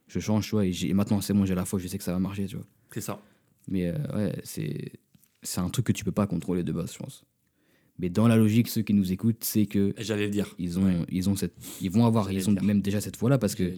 [0.08, 2.12] je change, tu vois, et, maintenant c'est bon, j'ai la foi, je sais que ça
[2.12, 2.66] va marcher, tu vois.
[2.92, 3.20] C'est ça.
[3.68, 4.92] Mais euh, ouais, c'est,
[5.42, 7.24] c'est un truc que tu peux pas contrôler de base, je pense.
[7.98, 10.54] Mais dans la logique, ceux qui nous écoutent, c'est que J'allais le dire.
[10.58, 11.04] ils ont, Ouais.
[11.10, 12.62] ils ont cette, ils vont avoir, ils ont dire.
[12.62, 13.72] même déjà cette foi-là parce que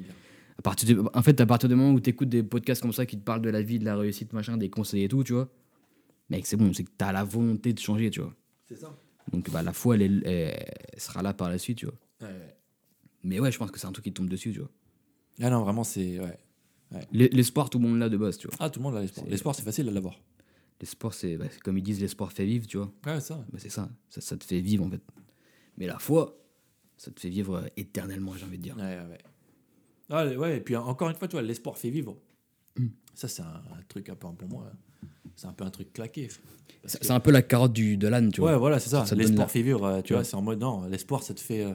[0.58, 2.92] à partir de- en fait, à partir du moment où tu écoutes des podcasts comme
[2.92, 5.24] ça qui te parlent de la vie, de la réussite, machin, des conseils et tout,
[5.24, 5.48] tu vois,
[6.28, 8.34] mec, c'est bon, c'est que tu as la volonté de changer, tu vois.
[8.68, 8.94] C'est ça.
[9.32, 10.54] Donc bah, la foi, elle
[10.98, 11.94] sera là par la suite, tu vois.
[12.20, 12.56] Ouais.
[13.24, 14.70] Mais ouais, je pense que c'est un truc qui tombe dessus, tu vois.
[15.40, 16.18] Ah non, vraiment, c'est.
[16.20, 16.38] Ouais.
[17.12, 18.56] L'espoir, tout le monde l'a de base, tu vois.
[18.60, 19.24] Ah, tout le monde a l'espoir.
[19.24, 20.18] C'est- L'espoir, c'est facile à l'avoir.
[20.80, 22.90] L'espoir, c'est bah, c'est comme ils disent, l'espoir fait vivre, tu vois.
[23.06, 23.36] Ouais, ça.
[23.52, 23.88] Bah, c'est ça.
[24.08, 25.00] ça, ça te fait vivre, en fait.
[25.78, 26.36] Mais la foi,
[26.96, 28.76] ça te fait vivre éternellement, j'ai envie de dire.
[28.76, 29.18] Ouais, ouais.
[30.10, 32.16] Ah, ouais, et puis encore une fois, tu vois, l'espoir fait vivre.
[32.76, 32.86] Mm.
[33.14, 34.72] Ça, c'est un, un truc un peu, pour moi,
[35.36, 36.28] c'est un peu un truc claqué.
[36.84, 38.52] C'est que- un peu la carotte du, de l'âne, tu vois.
[38.52, 39.04] Ouais, voilà, c'est ça.
[39.14, 41.62] L'espoir la- fait vivre, euh, tu vois, c'est en mode non, l'espoir, ça te fait.
[41.64, 41.74] euh,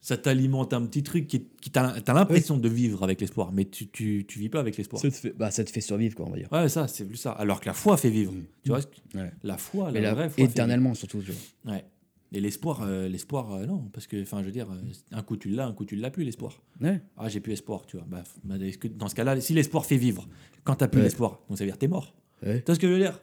[0.00, 3.64] ça t'alimente un petit truc qui, qui t'a t'as l'impression de vivre avec l'espoir, mais
[3.64, 5.02] tu, tu, tu vis pas avec l'espoir.
[5.02, 6.48] Ça te, fait, bah, ça te fait survivre, quoi, on va dire.
[6.52, 7.32] Ouais, ça, c'est plus ça.
[7.32, 8.32] Alors que la foi fait vivre.
[8.62, 8.80] Tu vois,
[9.14, 9.32] Ouais.
[9.42, 10.44] la foi, la là, vraie foi.
[10.44, 11.34] éternellement, surtout, tu vois.
[11.34, 11.76] vivre.
[11.76, 11.84] Ouais.
[12.30, 14.76] Et l'espoir, euh, l'espoir, euh, non, parce que, enfin, je veux dire, euh,
[15.12, 16.60] un coup tu l'as, un coup tu l'as plus, l'espoir.
[16.80, 17.00] Ouais.
[17.16, 18.04] Ah, j'ai plus espoir, tu vois.
[18.08, 20.28] Bah, bah, que dans ce cas-là, si l'espoir fait vivre,
[20.62, 21.04] quand t'as plus Ouais.
[21.04, 22.14] l'espoir, donc ça veut dire t'es mort.
[22.44, 22.58] Ouais.
[22.60, 23.18] Tu vois ce que je veux dire?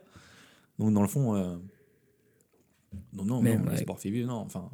[0.79, 1.55] Donc, dans le fond, euh,
[3.13, 4.69] non, non, Mais, non, l'espoir fait vivre, non, enfin.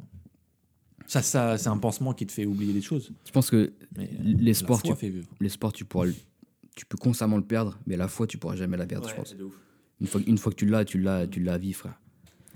[1.06, 3.12] Ça, ça c'est un pansement qui te fait oublier des choses.
[3.26, 6.06] Je pense que Mais euh, l'espoir, la foi tu, pourras,
[6.74, 9.36] tu peux constamment le perdre, mais la foi, tu pourras jamais la perdre, je pense.
[9.36, 9.54] de ouf.
[10.00, 11.98] Une fois, une fois que tu l'as, tu l'as, tu l'as à vie, frère.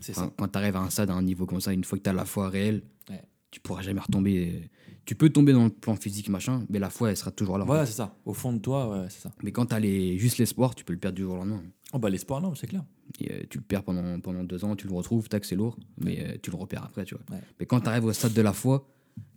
[0.00, 0.32] C'est Enfin, ça.
[0.36, 2.10] quand tu arrives à un stade, à un niveau comme ça, une fois que tu
[2.10, 3.22] as la foi réelle, Ouais.
[3.50, 4.68] tu pourras jamais retomber.
[5.04, 7.64] Tu peux tomber dans le plan physique, machin, mais la foi, elle sera toujours là.
[7.64, 7.92] Voilà, fait.
[7.92, 8.16] c'est ça.
[8.24, 9.30] Au fond de toi, ouais, c'est ça.
[9.44, 11.62] Mais quand tu as juste l'espoir, tu peux le perdre du jour au lendemain.
[11.92, 12.84] Oh, bah, l'espoir, non, c'est clair.
[13.20, 15.76] Et, euh, tu le perds pendant, pendant deux ans, tu le retrouves, tac, c'est lourd,
[15.98, 17.24] mais euh, tu le repères après, tu vois.
[17.36, 17.42] Ouais.
[17.60, 18.88] Mais quand tu arrives au stade de la foi,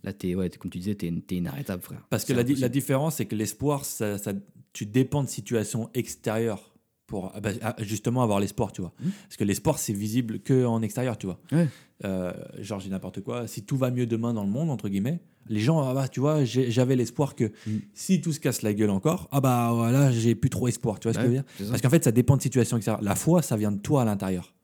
[0.02, 2.06] là, es, ouais, comme tu disais, tu es, inarrêtable, frère.
[2.10, 2.72] Parce que la, di- la impossible.
[2.72, 4.32] différence, c'est que l'espoir, ça, ça-
[4.72, 6.69] tu dépends de situations extérieures
[7.10, 8.92] pour ah bah, ah, justement avoir l'espoir, tu vois.
[9.26, 11.40] Parce que l'espoir, c'est visible que en extérieur, tu vois.
[11.50, 11.66] Ouais.
[12.04, 13.48] Euh, genre, j'ai n'importe quoi.
[13.48, 16.20] Si tout va mieux demain dans le monde, entre guillemets, les gens, ah bah, tu
[16.20, 17.78] vois, j'avais l'espoir que Mm.
[17.94, 21.00] si tout se casse la gueule encore, ah bah voilà, j'ai plus trop espoir.
[21.00, 21.44] Tu vois ce que je veux dire.
[21.68, 23.02] Parce qu'en fait, ça dépend de situations extérieures.
[23.02, 24.54] La foi, ça vient de toi à l'intérieur.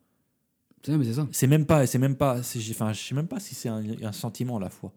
[1.32, 4.12] C'est même pas, c'est même pas, enfin, je sais même pas si c'est un, un
[4.12, 4.92] sentiment la foi.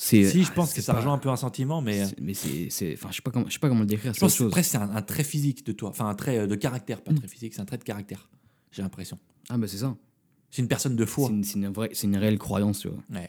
[0.00, 2.04] C'est- si, je ah, pense que ça pas- rejoint un peu un sentiment, mais.
[2.20, 2.70] Mais c'est.
[2.70, 4.14] c'est- Enfin, je sais pas comment, je sais pas comment le décrire.
[4.14, 4.50] Je pense que chose.
[4.52, 7.10] presque c'est un, un trait physique de toi, enfin un trait euh, de caractère, pas
[7.10, 8.30] un trait physique, c'est un trait de caractère.
[8.70, 9.18] J'ai l'impression.
[9.48, 9.96] Ah, bah c'est ça.
[10.50, 11.30] C'est une personne de foi.
[11.42, 12.98] C'est une, vraie, c'est une réelle croyance, tu vois.
[13.12, 13.28] Ouais.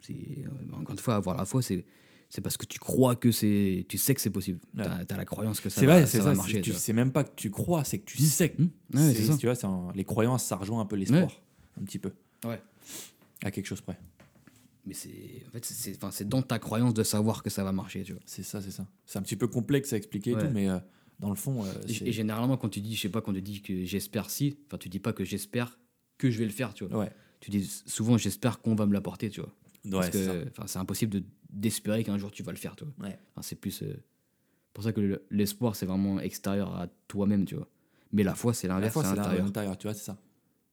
[0.00, 0.12] C'est,
[0.44, 1.84] euh, encore une fois, avoir la foi, c'est,
[2.28, 3.86] c'est parce que tu crois que c'est.
[3.88, 4.58] Tu sais que c'est possible.
[4.76, 4.82] Ouais.
[4.84, 6.28] T'as, t'as la croyance que ça C'est va, vrai, c'est ça ça.
[6.30, 6.60] va c'est- marcher.
[6.62, 8.48] tu sais même pas que tu crois, c'est que tu sais.
[8.50, 8.68] que- Mmh.
[8.94, 9.36] Ouais, c'est ça.
[9.36, 11.30] Tu vois, c'est un- les croyances, ça rejoint un peu l'espoir,
[11.80, 12.10] un petit peu,
[12.44, 12.60] Ouais.
[13.44, 13.98] à quelque chose près.
[14.84, 18.02] Mais c'est, en fait, c'est, enfin, dans ta croyance de savoir que ça va marcher,
[18.02, 18.22] tu vois.
[18.26, 18.86] C'est ça, c'est ça.
[19.06, 20.40] C'est un petit peu complexe à expliquer Ouais.
[20.48, 20.78] tout, mais euh,
[21.20, 23.62] dans le fond, euh, Et, généralement, quand tu dis, je sais pas, quand tu dis
[23.62, 25.78] que j'espère si, enfin, tu dis pas que j'espère
[26.18, 26.98] que je vais le faire, tu vois.
[26.98, 29.50] ouais, Tu dis souvent, j'espère qu'on va me l'apporter, tu vois.
[29.84, 32.94] ouais, Parce que c'est impossible de, d'espérer qu'un jour tu vas le faire, tu vois.
[33.40, 33.82] C'est plus.
[33.82, 34.02] euh,
[34.72, 37.68] pour ça que le- l'espoir, c'est vraiment extérieur à toi-même, tu vois.
[38.12, 40.18] Mais la foi, c'est La l'inverse, foi, c'est l'intérieur, tu vois, c'est ça.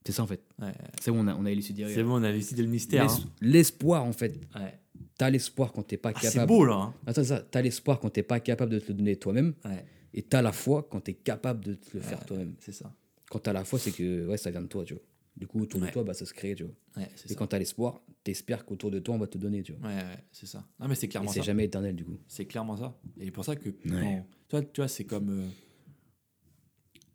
[0.05, 0.41] C'est ça, en fait.
[0.59, 0.71] Ouais.
[1.01, 1.85] C'est bon, on a, on a élucidé.
[1.93, 3.05] C'est bon, on a décidé le mystère.
[3.41, 4.39] L'es- L'espoir, en fait.
[4.55, 4.61] hein.
[4.63, 4.73] Ouais.
[5.17, 6.47] T'as l'espoir quand t'es pas Ah, c'est capable.
[6.47, 6.75] beau là.
[6.75, 6.93] hein.
[7.05, 7.41] Attends, ça.
[7.41, 9.53] T'as l'espoir quand t'es pas capable de te le donner toi-même.
[9.65, 9.83] Ouais,
[10.13, 12.55] Et t'as la foi quand t'es capable de te le faire toi-même.
[12.59, 12.93] c'est ça.
[13.29, 15.03] Quand t'as la foi, c'est que ouais, ça vient de toi, tu vois.
[15.35, 16.73] Du coup, autour de toi, bah, ça se crée, tu vois.
[17.15, 17.35] C'est Et ça.
[17.35, 19.89] quand t'as l'espoir, t'espères qu'autour de toi, on va te donner, tu vois.
[19.89, 19.99] Ouais,
[20.31, 20.65] c'est ça.
[20.79, 21.45] Non, mais c'est Et clairement c'est ça.
[21.45, 22.17] jamais éternel, du coup.
[22.27, 22.97] C'est clairement ça.
[23.19, 23.69] Et pour ça que.
[23.69, 25.29] Quand- toi, tu vois, c'est comme.
[25.29, 25.47] euh,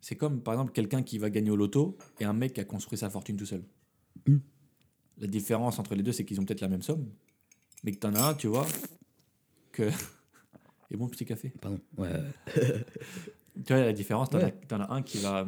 [0.07, 2.63] c'est comme, par exemple, quelqu'un qui va gagner au loto et un mec qui a
[2.63, 3.63] construit sa fortune tout seul.
[4.27, 4.37] Mm.
[5.17, 7.07] La différence entre les deux, c'est qu'ils ont peut-être la même somme.
[7.83, 8.67] Mais que t'en as un, tu vois,
[9.71, 9.89] que.
[10.91, 11.51] Et bon petit café.
[11.59, 11.79] Pardon.
[11.97, 12.11] Ouais.
[13.65, 14.53] Tu vois la différence, t'en, as, Ouais.
[14.67, 15.47] t'en as un qui va.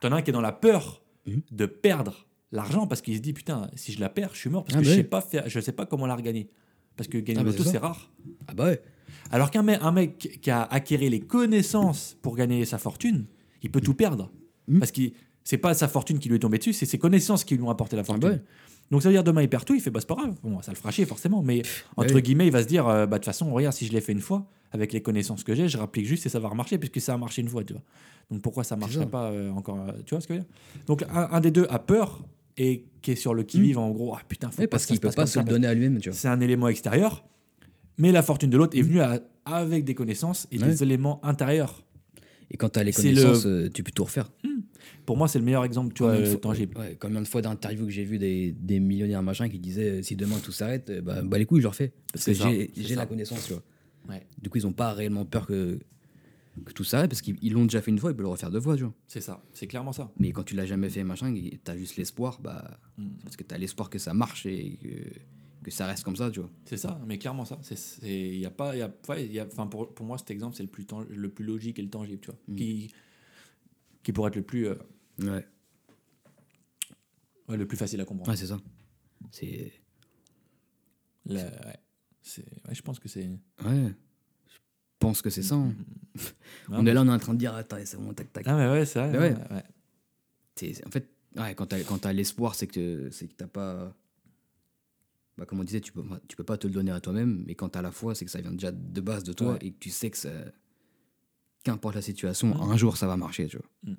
[0.00, 1.40] T'en as un qui est dans la peur Mhm.
[1.50, 4.62] de perdre l'argent parce qu'il se dit putain, si je la perds, je suis mort
[4.64, 5.08] parce Ah que bah je sais oui.
[5.08, 6.48] pas faire, je sais pas comment la regagner.
[6.96, 8.12] Parce que gagner Ah au bah loto, c'est rare.
[8.46, 8.82] Ah bah ouais.
[9.30, 13.24] Alors qu'un mec, un mec qui a acquéré les connaissances pour gagner sa fortune,
[13.62, 14.30] il peut tout perdre.
[14.68, 14.78] Mhm.
[14.80, 15.02] Parce que
[15.44, 17.70] c'est pas sa fortune qui lui est tombée dessus, c'est ses connaissances qui lui ont
[17.70, 18.22] apporté la fortune.
[18.22, 18.42] bah ouais.
[18.90, 20.34] Donc ça veut dire demain il perd tout, il fait bah c'est pas grave.
[20.42, 21.62] Bon, ça le fera chier forcément, mais
[21.96, 22.22] entre ouais.
[22.22, 24.12] guillemets, il va se dire euh, bah de toute façon, regarde, si je l'ai fait
[24.12, 27.00] une fois, avec les connaissances que j'ai, je rapplique juste et ça va remarcher puisque
[27.00, 27.82] ça a marché une fois, tu vois.
[28.30, 30.52] Donc pourquoi ça marcherait pas euh, encore euh, Tu vois ce que je veux dire?
[30.86, 32.22] Donc un, un des deux a peur
[32.58, 35.10] et qui est sur le qui-vive en gros, ah putain, faut Ouais, parce qu'il peut
[35.10, 36.16] pas se le donner à lui-même, tu vois.
[36.18, 37.24] c'est un élément extérieur,
[37.98, 41.82] mais la fortune de l'autre est venue à- avec des connaissances et des éléments intérieurs.
[42.52, 44.30] Et quand t'as les C'est le- connaissances, euh, tu peux tout refaire.
[45.06, 46.78] Pour moi, c'est le meilleur exemple, tu vois, Combien de euh, fois- tangible.
[46.78, 50.02] Ouais, combien de fois d'interviews que j'ai vu des, des millionnaires machin qui disaient euh,
[50.02, 51.92] si demain tout s'arrête, bah, bah les couilles, je le refais.
[52.12, 53.62] Parce que j'ai la connaissance, tu vois.
[54.08, 55.78] Ouais, Du coup, ils ont pas réellement peur que,
[56.64, 58.50] que tout s'arrête parce qu'ils ils l'ont déjà fait une fois, ils peuvent le refaire
[58.50, 58.94] deux fois, tu vois.
[59.06, 60.12] c'est ça, c'est clairement ça.
[60.18, 61.34] Mais quand tu l'as jamais fait, machin,
[61.64, 63.04] t'as juste l'espoir, bah, Mm.
[63.18, 64.88] c'est parce que t'as l'espoir que ça marche et que,
[65.62, 66.50] que ça reste comme ça, tu vois.
[66.64, 67.58] C'est ça, mais clairement ça.
[68.02, 70.86] Y a pas, y a, y a, pour, pour moi, cet exemple, c'est le plus,
[71.10, 72.56] le plus logique et le tangible, tu vois, Mm.
[72.56, 72.92] qui,
[74.02, 74.74] qui pourrait être le plus, euh,
[75.20, 75.46] Ouais,
[77.48, 78.30] ouais, le plus facile à comprendre.
[78.30, 78.58] ouais c'est ça.
[79.30, 79.72] C'est.
[81.26, 81.80] Le- ouais,
[82.72, 83.28] je pense que c'est.
[83.64, 83.94] Ouais.
[84.48, 84.58] Je
[84.98, 85.54] pense que c'est ça.
[85.56, 85.74] hein.
[86.68, 88.44] Non, on est là, on est en train de dire, attends, c'est bon, tac, tac.
[88.46, 89.18] Ah mais ouais, c'est vrai.
[89.18, 89.34] Ouais,
[90.86, 93.94] en fait, ouais, quand t'as quand t'as l'espoir, c'est que c'est que t'as pas.
[95.38, 97.54] Bah, comme on disait, tu peux, tu peux pas te le donner à toi-même, mais
[97.54, 99.58] quand t'as la foi, c'est que ça vient déjà de base de toi Ouais.
[99.62, 100.30] et que tu sais que ça.
[101.64, 102.60] Qu'importe la situation, Mm.
[102.72, 103.66] un jour ça va marcher, tu vois.
[103.84, 103.94] Mm.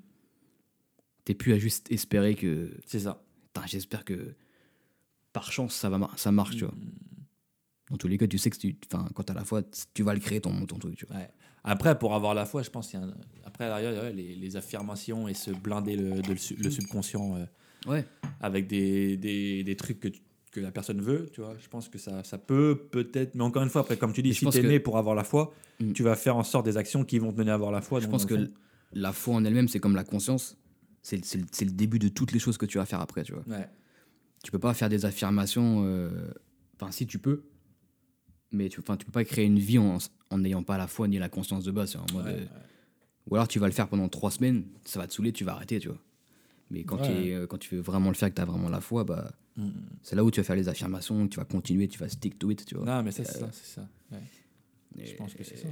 [1.25, 2.71] T'es plus à juste espérer que.
[2.85, 3.23] C'est ça.
[3.65, 4.35] J'espère que
[5.31, 6.73] par chance ça, va mar- ça marche, tu vois.
[6.75, 6.91] Mm.
[7.91, 9.61] Dans tous les cas, tu sais que tu, enfin, quand t'as la foi,
[9.93, 11.17] tu vas le créer ton, ton truc, tu vois.
[11.17, 11.29] Ouais.
[11.63, 13.13] Après, pour avoir la foi, je pense qu'il y a un-
[13.45, 17.45] après ouais, les, les affirmations et se blinder le, de le, le subconscient euh,
[17.87, 18.05] Ouais.
[18.39, 20.21] avec des, des, des trucs que, tu-
[20.53, 21.55] que la personne veut, tu vois.
[21.59, 24.33] Je pense que ça, ça peut peut-être, mais encore une fois, après, comme tu dis,
[24.33, 25.91] si tu es que- né pour avoir la foi, Mm.
[25.93, 27.99] tu vas faire en sorte des actions qui vont te mener à avoir la foi.
[27.99, 28.47] Je donc, pense que
[28.93, 30.55] la foi en elle-même, c'est comme la conscience.
[31.01, 33.43] C'est le- début de toutes les choses que tu vas faire après, tu vois.
[33.47, 33.67] ouais.
[34.43, 35.83] Tu peux pas faire des affirmations.
[35.85, 36.09] euh,
[36.79, 37.43] Enfin, si tu peux,
[38.51, 39.97] mais tu, enfin, tu peux pas créer une vie en
[40.37, 41.91] n'ayant pas la foi ni la conscience de base.
[41.91, 42.47] tu vois, en mode, Ouais, euh, ouais.
[43.31, 45.53] Ou alors tu vas le faire pendant trois semaines, ça va te saouler, tu vas
[45.53, 45.97] arrêter, tu vois.
[46.73, 47.07] Mais quand, Ouais.
[47.07, 49.03] tu es- euh, quand tu veux vraiment le faire, que tu as vraiment la foi,
[49.03, 49.69] bah, Mm.
[50.01, 52.49] c'est là où tu vas faire les affirmations, tu vas continuer, tu vas stick to
[52.51, 52.85] it, tu vois.
[52.85, 53.87] Non, mais c'est ça, c'est ça.
[54.11, 54.17] ouais.
[54.99, 55.67] Et- Je pense que c'est ça.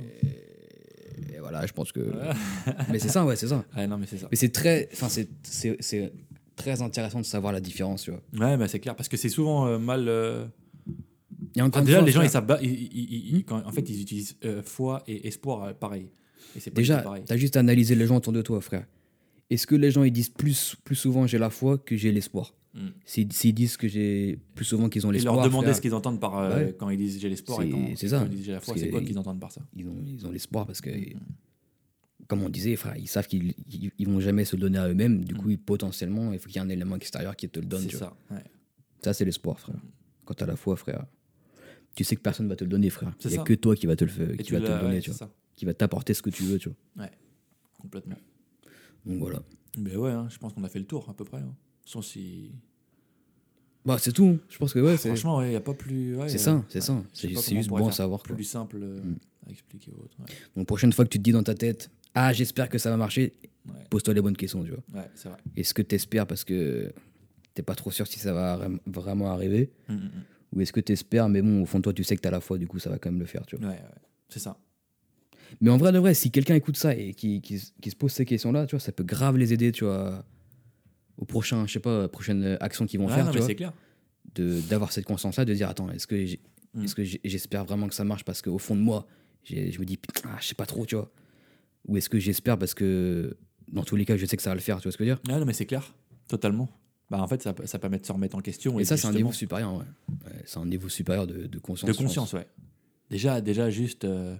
[1.34, 2.00] Et voilà, je pense que.
[2.92, 3.64] mais c'est ça, ouais, c'est ça.
[3.76, 4.28] Ouais, non, mais c'est ça.
[4.32, 5.28] Mais c'est très, enfin, c'est,
[6.56, 8.22] très intéressant de savoir la différence, tu vois.
[8.34, 10.08] Ouais, bah, c'est clair, parce que c'est souvent euh, mal.
[10.08, 10.46] euh,
[11.56, 13.90] Et Ah, déjà, fois, les gens, ils savent ils- ils- ils- ils- quand- en fait,
[13.90, 16.10] ils utilisent euh, foi et espoir pareil.
[16.56, 17.24] Et pas Déjà, pareil.
[17.26, 18.86] t'as juste à analyser les gens autour de toi, frère.
[19.52, 22.56] Est-ce que les gens ils disent plus, plus souvent j'ai la foi que j'ai l'espoir?
[22.74, 22.88] Mm.
[23.06, 25.94] S'ils disent que j'ai plus souvent qu'ils ont Et l'espoir, leur demander frère, ce qu'ils
[25.94, 26.76] entendent par euh, Ouais.
[26.80, 28.20] quand ils disent j'ai l'espoir et C'est- quand, c'est et ça.
[28.20, 29.62] quand ils disent j'ai la foi, c'est quoi ils- qu'ils entendent par ça?
[29.76, 31.20] ils ont, ils ont l'espoir parce que, Mm.
[32.28, 35.26] comme on disait, frère, ils savent qu'ils ils, ils vont jamais se donner à eux-mêmes.
[35.26, 37.66] Du coup, ils- potentiellement, il faut qu'il y ait un élément extérieur qui te le
[37.66, 37.82] donne.
[37.82, 38.16] C'est tu ça.
[38.32, 38.44] ouais.
[39.04, 39.76] Ça, c'est l'espoir, frère.
[40.24, 41.06] Quand t'as la foi, frère,
[41.94, 43.14] tu sais que personne va te le donner, frère.
[43.20, 43.44] C'est Il y a ça.
[43.44, 45.12] que toi qui va te le, Et qui tu va te le donner, ouais, tu
[45.12, 45.30] vois.
[45.58, 47.10] Qui va t'apporter ce que tu veux, tu vois.
[47.82, 48.16] Complètement.
[49.06, 49.42] Donc voilà.
[49.78, 51.40] Mais ouais, hein, je pense qu'on a fait le tour à peu près.
[51.40, 51.56] hein.
[51.86, 52.52] Sans si...
[53.84, 54.38] Bah, c'est tout.
[54.50, 56.16] Je pense que ouais, Franchement, il n'y a pas plus.
[56.16, 57.02] ouais, c'est ça, c'est ça.
[57.14, 58.22] C'est juste bon à savoir.
[58.22, 58.36] Quoi.
[58.36, 59.16] Plus simple euh, Mm.
[59.48, 59.92] à expliquer.
[59.92, 62.92] Ouais, Donc, prochaine fois que tu te dis dans ta tête, ah, j'espère que ça
[62.92, 63.34] va marcher,
[63.90, 64.84] pose-toi les bonnes questions, tu vois.
[65.02, 65.40] ouais, c'est vrai.
[65.56, 66.94] Est-ce que tu espères parce que
[67.56, 70.12] t'es pas trop sûr si ça va vraiment arriver Mm, mm, mm.
[70.54, 72.28] Ou est-ce que tu espères, mais bon, au fond de toi, tu sais que tu
[72.28, 73.68] as la foi, du coup, ça va quand même le faire, tu vois.
[73.70, 73.82] Ouais, ouais,
[74.30, 74.58] c'est ça.
[75.60, 78.26] Mais en vrai de vrai, si quelqu'un écoute ça et qui, qui, se pose ces
[78.26, 80.24] questions-là, tu vois, ça peut grave les aider, tu vois,
[81.18, 83.56] au prochain, je sais pas, prochaine action qu'ils vont faire, non, tu mais vois, c'est
[83.56, 83.74] clair.
[84.36, 86.16] de- d'avoir cette conscience-là, de dire, attends, est-ce que
[86.74, 86.84] Mm.
[86.86, 89.06] est-ce que j'espère vraiment que ça marche parce qu'au fond de moi,
[89.44, 91.12] je me dis, ah, je sais pas trop, tu vois.
[91.88, 93.36] Ou est-ce que j'espère parce que,
[93.68, 95.04] dans tous les cas, je sais que ça va le faire, tu vois ce que
[95.04, 95.34] je veux dire?
[95.34, 95.94] Ouais, non, mais c'est clair.
[96.28, 96.70] Totalement.
[97.10, 98.80] Bah, en fait, ça, ça permet de se remettre en question.
[98.80, 99.84] Et ça, c'est un niveau supérieur, ouais.
[100.26, 101.92] Ouais, c'est un niveau supérieur de, de conscience.
[101.92, 102.48] De conscience, ouais.
[103.10, 104.38] Déjà, déjà juste, euh,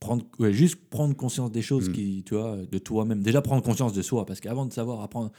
[0.00, 1.92] prendre, ouais, juste prendre conscience des choses Mm.
[1.92, 3.22] qui, tu vois, de toi-même.
[3.22, 5.30] Déjà prendre conscience de soi, parce qu'avant de savoir apprendre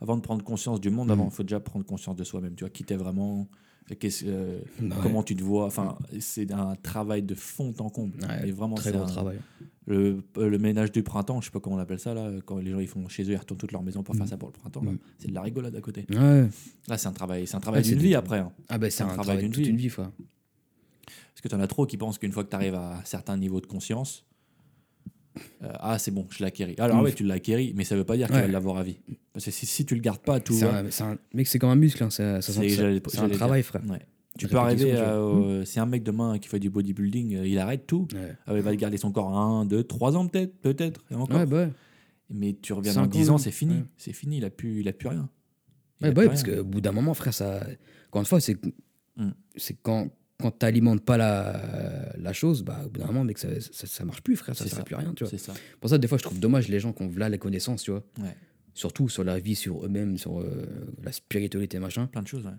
[0.00, 1.12] avant de prendre conscience du monde, Mm.
[1.12, 2.54] avant, il faut déjà prendre conscience de soi-même.
[2.54, 3.48] Tu vois, qui t'es vraiment,
[3.90, 3.94] euh,
[4.82, 4.88] ouais.
[5.02, 5.66] comment tu te vois.
[5.66, 8.18] Enfin, c'est un travail de fond en comble.
[8.22, 9.38] Ouais, Et vraiment, Très gros un- travail.
[9.88, 12.58] Le, euh, le ménage du printemps, je sais pas comment on appelle ça là, quand
[12.58, 14.48] les gens ils font chez eux, ils retournent toute leur maison pour faire ça pour
[14.48, 14.82] le printemps.
[14.82, 14.98] Mm.
[15.18, 16.04] C'est de la rigolade à côté.
[16.10, 18.40] Là, c'est un travail, c'est un travail d'une vie après.
[18.40, 18.50] hein.
[18.68, 19.70] Ah bah c'est un, travail, d'une toute vie.
[19.70, 19.90] une vie.
[21.36, 23.04] Parce que tu en as trop qui pensent qu'une fois que tu arrives à un
[23.04, 24.24] certain niveau de conscience,
[25.62, 26.74] euh, ah c'est bon, je l'ai acquéri.
[26.78, 27.02] Alors Mm.
[27.02, 28.46] ouais, tu l'as acquéri, mais ça veut pas dire que tu Ouais.
[28.46, 28.96] vas l'avoir à vie.
[29.34, 31.74] Parce que si, si tu le gardes pas, tout un, un- mec, c'est comme un
[31.76, 33.82] muscle, hein, ça- ça- C'est- un travail, frère.
[33.86, 34.00] Ouais.
[34.38, 37.58] Tu peux arriver, tu à, c'est un mec demain qui fait du bodybuilding, euh, il
[37.58, 38.08] arrête tout.
[38.14, 41.38] Ouais, Ah il va garder son corps 1, 2, 3 ans peut-être, peut-être, et encore.
[41.38, 41.68] ouais, bah.
[42.30, 43.84] Mais tu reviens dans ans, 10 ans, c'est fini.
[43.98, 45.28] C'est fini, il a plus, il a plus rien.
[46.00, 47.60] Il Ouais, a bah plus parce qu'au bout d'un moment, frère, ça.
[48.08, 48.56] Encore une fois, c'est
[49.16, 49.30] Mm.
[49.56, 53.38] c'est quand, quand tu n'alimentes pas la, la chose, bah, au bout d'un moment, mec,
[53.38, 54.84] ça, ça, ça marche plus, frère, ça C'est sert ça.
[54.84, 55.30] plus à rien, tu vois.
[55.30, 55.54] C'est ça.
[55.80, 57.90] Pour ça, des fois, je trouve dommage les gens qui ont là les connaissances, tu
[57.90, 58.04] vois.
[58.20, 58.36] Ouais.
[58.74, 60.66] Surtout sur la vie, sur eux-mêmes, sur euh,
[61.02, 62.06] la spiritualité, machin.
[62.08, 62.52] Plein de choses, ouais.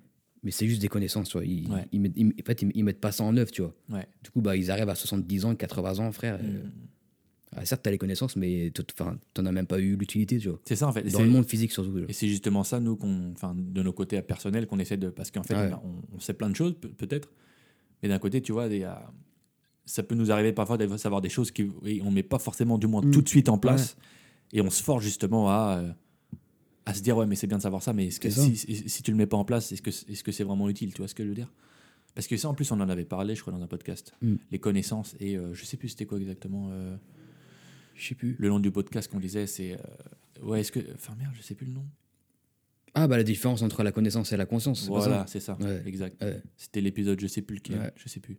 [0.43, 1.45] Mais c'est juste des connaissances, tu vois.
[1.45, 1.85] Ils, Ouais.
[1.91, 3.75] ils mettent, ils- en fait, ils, mettent pas ça en œuvre, tu vois.
[3.89, 4.07] Ouais.
[4.23, 6.39] Du coup, bah, ils arrivent à 70 ans, 80 ans, frère.
[6.41, 6.71] euh, Mm.
[7.55, 8.81] ah, certes, tu as les connaissances, mais tu
[9.41, 10.59] n'en as même pas eu l'utilité, tu vois.
[10.65, 11.03] C'est ça en fait.
[11.03, 11.95] Dans le monde physique, surtout.
[12.07, 12.97] Et c'est justement ça, nous,
[13.55, 15.09] de nos côtés personnels, qu'on essaie de.
[15.09, 15.71] Parce qu'en fait, Ouais.
[16.15, 17.29] on, sait plein de choses, pe- peut-être.
[18.03, 18.67] Mais d'un côté, tu vois,
[19.86, 22.88] ça peut nous arriver parfois de savoir des choses qu'on ne met pas forcément, du
[22.88, 23.12] moins, Mm.
[23.12, 23.97] tout de suite en place.
[24.53, 25.91] Et on se force justement à, euh,
[26.86, 28.45] à se dire, ouais, mais c'est bien de savoir ça, mais est-ce que C'est ça.
[28.45, 30.69] si, si, si tu le mets pas en place, est-ce que est-ce que c'est vraiment
[30.69, 31.51] utile Tu vois ce que je veux dire?
[32.15, 34.13] Parce que ça, en plus, on en avait parlé, je crois, dans un podcast.
[34.21, 34.36] Mm.
[34.51, 35.15] Les connaissances.
[35.19, 36.69] Et euh, je sais plus c'était quoi exactement.
[36.71, 36.95] euh,
[37.95, 38.36] Je sais plus.
[38.39, 39.73] le nom du podcast qu'on disait, c'est.
[39.73, 40.79] euh, ouais, est-ce que.
[40.95, 41.86] Enfin, merde, je sais plus le nom.
[42.99, 44.81] Ah, bah la différence entre la connaissance et la conscience.
[44.81, 45.57] c'est pas Voilà, ça c'est ça.
[45.62, 45.81] Ouais.
[45.86, 46.21] Exact.
[46.23, 46.41] Ouais.
[46.55, 47.91] C'était l'épisode, je sais plus lequel, Ouais.
[47.95, 48.38] je sais plus.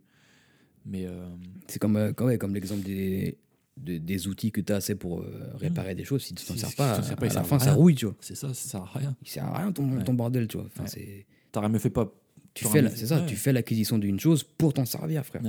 [0.85, 1.27] Mais euh,
[1.67, 3.37] C'est comme, euh, comme, ouais, comme l'exemple des,
[3.77, 6.23] des, des outils que tu as assez pour euh, réparer des choses.
[6.23, 8.15] Si tu t'en sers pas, pas, à la fin, à ça rouille, tu vois.
[8.21, 9.15] c'est ça, ça sert à rien.
[9.21, 10.65] Il sert à rien ton, ton bordel, tu vois.
[10.67, 12.11] Enfin, c'est- T'aurais mieux fait pas.
[12.53, 15.41] tu fais, la- fait- ça, tu fais l'acquisition d'une chose pour t'en servir, frère.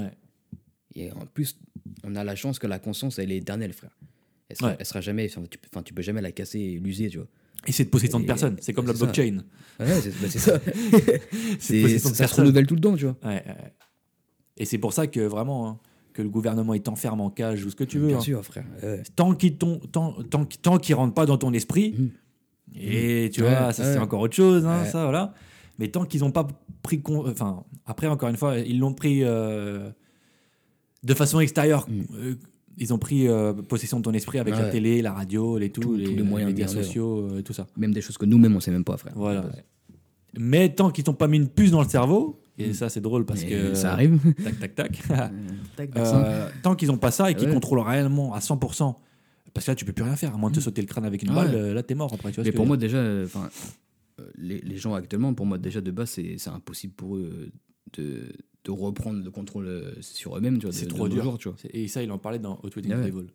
[0.94, 1.58] Et en plus,
[2.04, 3.96] on a la chance que la conscience, elle est éternelle, frère.
[4.48, 7.18] Elle sera, elle sera jamais, enfin tu, tu peux jamais la casser et l'user, tu
[7.18, 7.28] vois.
[7.66, 8.56] Et c'est de possession de Et- personne.
[8.60, 9.04] C'est comme la c'est ça.
[9.06, 9.38] blockchain.
[9.78, 10.58] Ouais, c'est bah, ça.
[11.58, 13.16] C'est de C'est- de ça se renouvelle tout le temps, tu vois.
[13.22, 13.72] Ouais, ouais, ouais.
[14.56, 15.78] Et c'est pour ça que vraiment, hein,
[16.12, 18.08] que le gouvernement il t'enferme en cage ou ce que tu veux.
[18.08, 18.20] Bien hein.
[18.20, 18.64] sûr, frère.
[18.82, 19.02] Ouais.
[19.16, 20.14] Tant qu'il tant, tant,
[20.62, 22.10] tant qu'il rentre pas dans ton esprit, Mhm.
[22.76, 25.34] et tu Ouais, vois, ça c'est encore autre chose, hein, ça voilà.
[25.78, 26.46] Mais tant qu'ils n'ont pas
[26.82, 29.90] pris con- enfin après encore une fois, ils l'ont pris euh,
[31.04, 31.86] de façon extérieure.
[31.88, 32.06] Mhm.
[32.14, 32.34] Euh,
[32.80, 35.94] ils ont pris euh, possession de ton esprit avec la télé, la radio, les tout,
[35.94, 37.66] les, tous les moyens médias de garder, sociaux, euh, tout ça.
[37.76, 39.12] Même des choses que nous-mêmes, on sait même pas, frère.
[39.14, 39.42] Voilà.
[39.42, 39.64] Ouais.
[40.38, 43.24] Mais tant qu'ils t'ont pas mis une puce dans le cerveau, et ça c'est drôle
[43.26, 44.18] parce Et que ça arrive.
[44.44, 45.02] tac tac tac.
[45.76, 47.54] Tac, Euh, tant qu'ils n'ont pas ça et qu'ils Ouais.
[47.54, 48.94] contrôlent réellement à 100%,
[49.52, 51.04] parce que là tu peux plus rien faire, à moins de te sauter le crâne
[51.04, 52.30] avec une balle, là t'es mort après.
[52.30, 53.48] Tu vois ce Mais pour moi, déjà, enfin,
[54.38, 57.50] les, les gens actuellement, pour moi, déjà de base, c'est impossible pour eux
[57.98, 58.32] de,
[58.64, 60.58] de reprendre le contrôle euh, sur eux-mêmes.
[60.58, 61.22] tu vois, c'est trop dur.
[61.24, 61.56] jours, tu vois.
[61.72, 63.10] Et ça, il en parlait dans Hot Wedding Ouais.
[63.10, 63.26] Devil.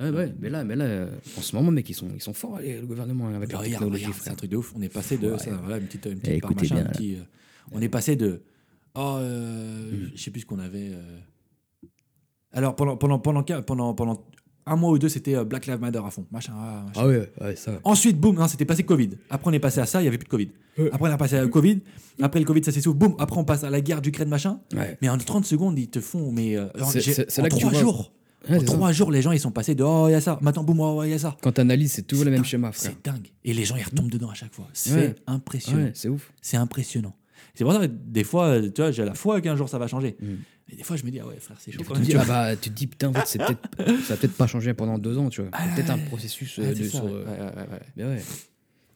[0.00, 2.34] Ouais, ouais, mais là, mais là euh, en ce moment, mec, ils sont, ils sont
[2.34, 4.72] forts, le gouvernement, avec la Regarde, technologie, c'est un truc de ouf.
[4.76, 5.38] On est passé de Ouais.
[5.38, 6.92] ça, voilà, une petite, une Eh, petite part écoutez machin, bien, un là.
[6.92, 7.20] petit, euh,
[7.70, 8.42] on est passé de
[8.96, 10.10] oh, euh, Mm.
[10.16, 10.90] je sais plus ce qu'on avait.
[10.92, 11.18] euh.
[12.50, 14.24] Alors pendant pendant pendant pendant pendant
[14.66, 16.52] un mois ou deux, c'était euh, Black Lives Matter à fond, machin.
[16.56, 17.00] ah, machin.
[17.02, 17.72] Ah ouais, ouais, ça.
[17.84, 19.10] Ensuite, boum, non, c'était passé Covid.
[19.30, 20.48] Après, on est passé à ça, il y avait plus de Covid.
[20.92, 21.80] Après, on est passé à Covid.
[22.22, 22.96] Après, le Covid, ça s'essouffle.
[22.98, 24.60] Boum, après, on passe à la guerre d'Ukraine, machin.
[24.74, 24.96] Ouais.
[25.02, 26.32] Mais en 30 secondes, ils te font.
[26.32, 27.80] Mais euh, C'est- j'ai- c'est- c'est en là que tu trois vois.
[27.80, 28.12] jours.
[28.50, 30.38] Ouais, en trois jours, les gens, ils sont passés de oh, il y a ça.
[30.42, 31.34] Maintenant, boum, oh, il y a ça.
[31.42, 32.92] Quand t'analyses, c'est toujours le même schéma, frère.
[32.92, 33.28] C'est dingue.
[33.44, 34.68] Et les gens, ils retombent dedans à chaque fois.
[34.74, 35.90] C'est impressionnant.
[35.94, 36.30] C'est ouf.
[36.42, 37.14] C'est impressionnant.
[37.54, 39.78] C'est pour ça que des fois, euh, tu vois, j'ai la foi qu'un jour ça
[39.78, 40.16] va changer.
[40.20, 40.26] Mm.
[40.68, 42.06] Mais des fois, je me dis, ah ouais, frère, c'est chaud quand même.
[42.06, 44.98] tu ah bah, tu te dis, putain, en fait, ça va peut-être pas changé pendant
[44.98, 45.50] deux ans, tu vois.
[45.52, 47.80] C'est peut-être un processus euh, Ouais, de ça, sur, ouais, euh, ouais.
[47.96, 48.22] Mais ouais.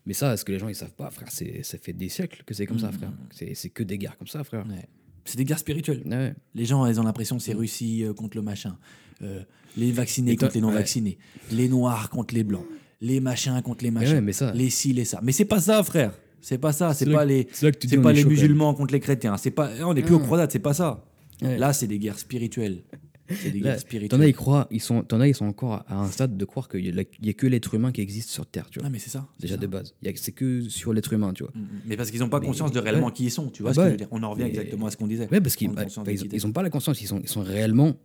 [0.06, 2.42] Mais ça, ce que les gens ils savent pas, frère, c'est ça fait des siècles
[2.46, 2.92] que c'est comme ça, Mm.
[2.94, 3.12] frère.
[3.30, 4.66] C'est c'est que des guerres comme ça, frère.
[4.66, 4.88] Ouais.
[5.26, 6.02] C'est des guerres spirituelles.
[6.06, 6.34] Ouais.
[6.54, 8.78] Les gens, ils ont l'impression que c'est Russie euh, contre le machin,
[9.20, 9.42] euh,
[9.76, 10.74] les vaccinés contre les non ouais.
[10.74, 11.18] vaccinés,
[11.52, 12.64] les noirs contre les blancs,
[13.02, 14.52] les machins contre les machins, ouais, mais ça.
[14.54, 15.20] les ci, les ça.
[15.22, 16.12] Mais c'est pas ça, frère.
[16.40, 16.94] C'est pas ça.
[16.94, 19.36] C'est pas les, c'est pas les musulmans contre les chrétiens.
[19.36, 19.70] C'est pas.
[19.84, 20.24] On n'est plus aux Ah.
[20.24, 20.50] croisades.
[20.52, 21.04] C'est pas ça.
[21.42, 22.82] Là, c'est des guerres spirituelles.
[23.30, 24.22] C'est des guerres T'en spirituelles.
[24.22, 26.66] as, ils croient, ils sont, t'en as, ils sont encore à un stade de croire
[26.66, 28.86] qu'il y, a que l'être humain qui existe sur Terre, tu vois.
[28.88, 29.28] Ah, mais c'est ça.
[29.38, 29.94] Déjà de base.
[30.14, 31.52] C'est que sur l'être humain, tu vois.
[31.54, 31.66] Mm, mm.
[31.86, 33.50] Mais parce qu'ils n'ont pas conscience de réellement qui ils sont.
[33.50, 35.28] Tu vois Ah bah On en revient exactement à ce qu'on disait.
[35.30, 36.12] Ouais, parce qu'ils conscience bah,
[36.46, 37.96] ont pas la conscience, ils sont, ils sont réellement,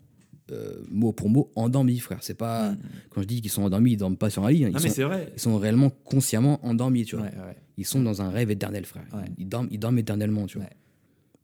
[0.51, 2.17] euh, mot pour mot, endormis, frère.
[2.21, 2.71] C'est pas.
[2.71, 2.77] Mm.
[3.09, 4.65] Quand je dis qu'ils sont endormis, ils dorment pas sur un lit.
[4.65, 4.71] hein.
[4.71, 5.31] Ils, Non, mais sont, vrai.
[5.37, 7.23] ils sont réellement consciemment endormis, tu vois.
[7.27, 7.55] Ouais, ouais.
[7.77, 9.05] Ils sont dans un rêve éternel, frère.
[9.13, 9.25] Ouais.
[9.37, 10.67] Ils, dorment, ils dorment éternellement, tu vois.
[10.67, 10.73] Ouais.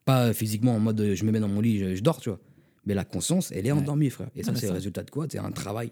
[0.05, 2.39] Pas physiquement en mode je me mets dans mon lit, je, je dors, tu vois.
[2.85, 4.29] Mais la conscience, elle est endormie, frère.
[4.35, 5.27] Et ça, c'est le résultat de quoi?
[5.29, 5.91] C'est un travail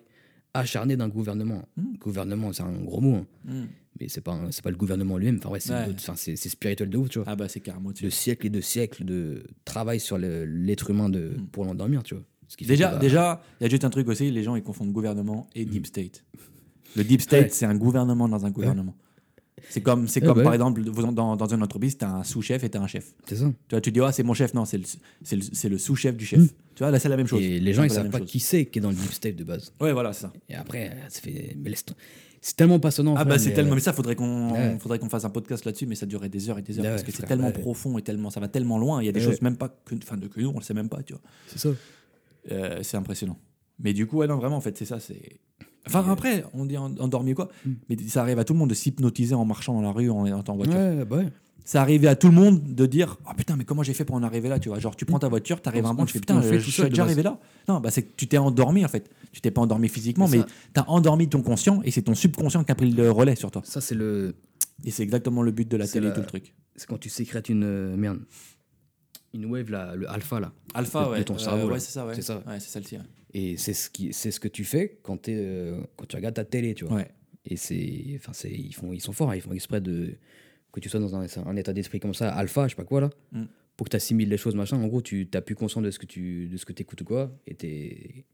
[0.54, 1.63] acharné d'un gouvernement.
[1.76, 1.97] Mm.
[2.00, 3.15] Gouvernement, c'est un gros mot.
[3.15, 3.26] hein.
[3.45, 3.65] Mm.
[4.00, 5.38] mais c'est pas, c'est pas le gouvernement lui-même.
[5.38, 6.36] Enfin, ouais, c'est Ouais.
[6.36, 7.28] spirituel de ouf, tu vois.
[7.30, 8.06] Ah bah c'est carrément dessus.
[8.06, 11.47] de siècles et de siècles de travail sur l'être humain de, Mm.
[11.47, 12.23] pour l'endormir, tu vois.
[12.47, 14.56] Ce qui fait Déjà, bah, déjà, il y a juste un truc aussi, les gens
[14.56, 16.23] ils confondent gouvernement et deep state.
[16.95, 17.50] Le deep state, Ouais.
[17.52, 18.95] c'est un gouvernement dans un gouvernement.
[19.70, 22.24] C'est comme, c'est Ouais, comme par exemple, vous- dans, dans une entreprise, tu as un
[22.24, 23.13] sous-chef et tu as un chef.
[23.28, 23.46] C'est ça.
[23.46, 24.54] Tu vois, tu dis, ah, c'est mon chef.
[24.54, 24.84] Non, c'est le,
[25.24, 26.39] c'est le, sous-chef du chef.
[26.39, 26.48] Mm.
[26.76, 27.41] Tu vois, là, c'est la même chose.
[27.41, 28.28] Et les gens, ils savent pas chose.
[28.30, 29.74] qui c'est qui est dans le deep state de base.
[29.82, 30.34] Ouais, voilà, c'est ça.
[30.48, 31.56] Et après, ça fait.
[31.58, 31.86] mais laisse-
[32.39, 33.13] C'est tellement passionnant.
[33.15, 34.78] Ah frère, bah c'est tellement euh, mais ça faudrait qu'on Ouais.
[34.80, 36.91] faudrait qu'on fasse un podcast là-dessus mais ça durerait des heures et des heures Ouais,
[36.91, 37.52] parce que c'est tellement ouais.
[37.54, 39.96] profond et tellement ça va tellement loin il y a des choses même pas que
[39.96, 41.70] enfin de que nous on le sait même pas tu vois C'est ça.
[42.52, 43.38] Euh, c'est impressionnant
[43.80, 45.39] mais du coup ouais non vraiment en fait c'est ça c'est
[45.88, 47.71] enfin Et, après on dit en- endormi ou quoi Mm.
[47.89, 50.26] mais ça arrive à tout le monde de s'hypnotiser en marchant dans la rue en
[50.26, 51.28] étant en voiture Ouais, bah ouais.
[51.65, 54.15] ça arrivait à tout le monde de dire oh putain mais comment j'ai fait pour
[54.15, 54.60] en arriver là?
[54.60, 56.56] Tu vois genre tu prends ta voiture t'arrives à un moment tu fais putain je
[56.56, 59.41] tout suis déjà arrivé là non bah c'est que tu t'es endormi en fait tu
[59.41, 62.71] t'es pas endormi physiquement Mais mais t'as endormi ton conscient et c'est ton subconscient qui
[62.71, 64.36] a pris le relais sur toi Ça, c'est le.
[64.86, 67.10] et c'est exactement le but de la télé la- tout le truc C'est quand tu
[67.10, 67.63] sécrètes une.
[67.63, 68.19] euh, merde.
[69.34, 70.52] Une wave, là, le alpha, là.
[70.73, 71.17] Alpha, de- ouais.
[71.19, 72.15] de ton Euh, ouais, c'est ça, ouais.
[72.15, 72.38] C'est ça.
[72.47, 72.95] Ouais, c'est celle-ci.
[72.95, 73.02] Ouais.
[73.34, 76.36] Et c'est ce, qui, c'est ce que tu fais quand, t'es, euh, quand tu regardes
[76.36, 76.98] ta télé, tu vois.
[76.98, 77.08] Ouais.
[77.46, 80.16] Et c'est, enfin, c'est, ils, font, ils sont forts, hein, ils font exprès de
[80.72, 83.02] que tu sois dans un, un état d'esprit comme ça, alpha, je sais pas quoi
[83.02, 83.44] là, Mm.
[83.76, 84.78] pour que tu assimiles les choses, machin.
[84.82, 87.06] En gros, tu t'as plus conscience de ce que tu de ce que écoutes ou
[87.06, 88.26] quoi, et, t'es-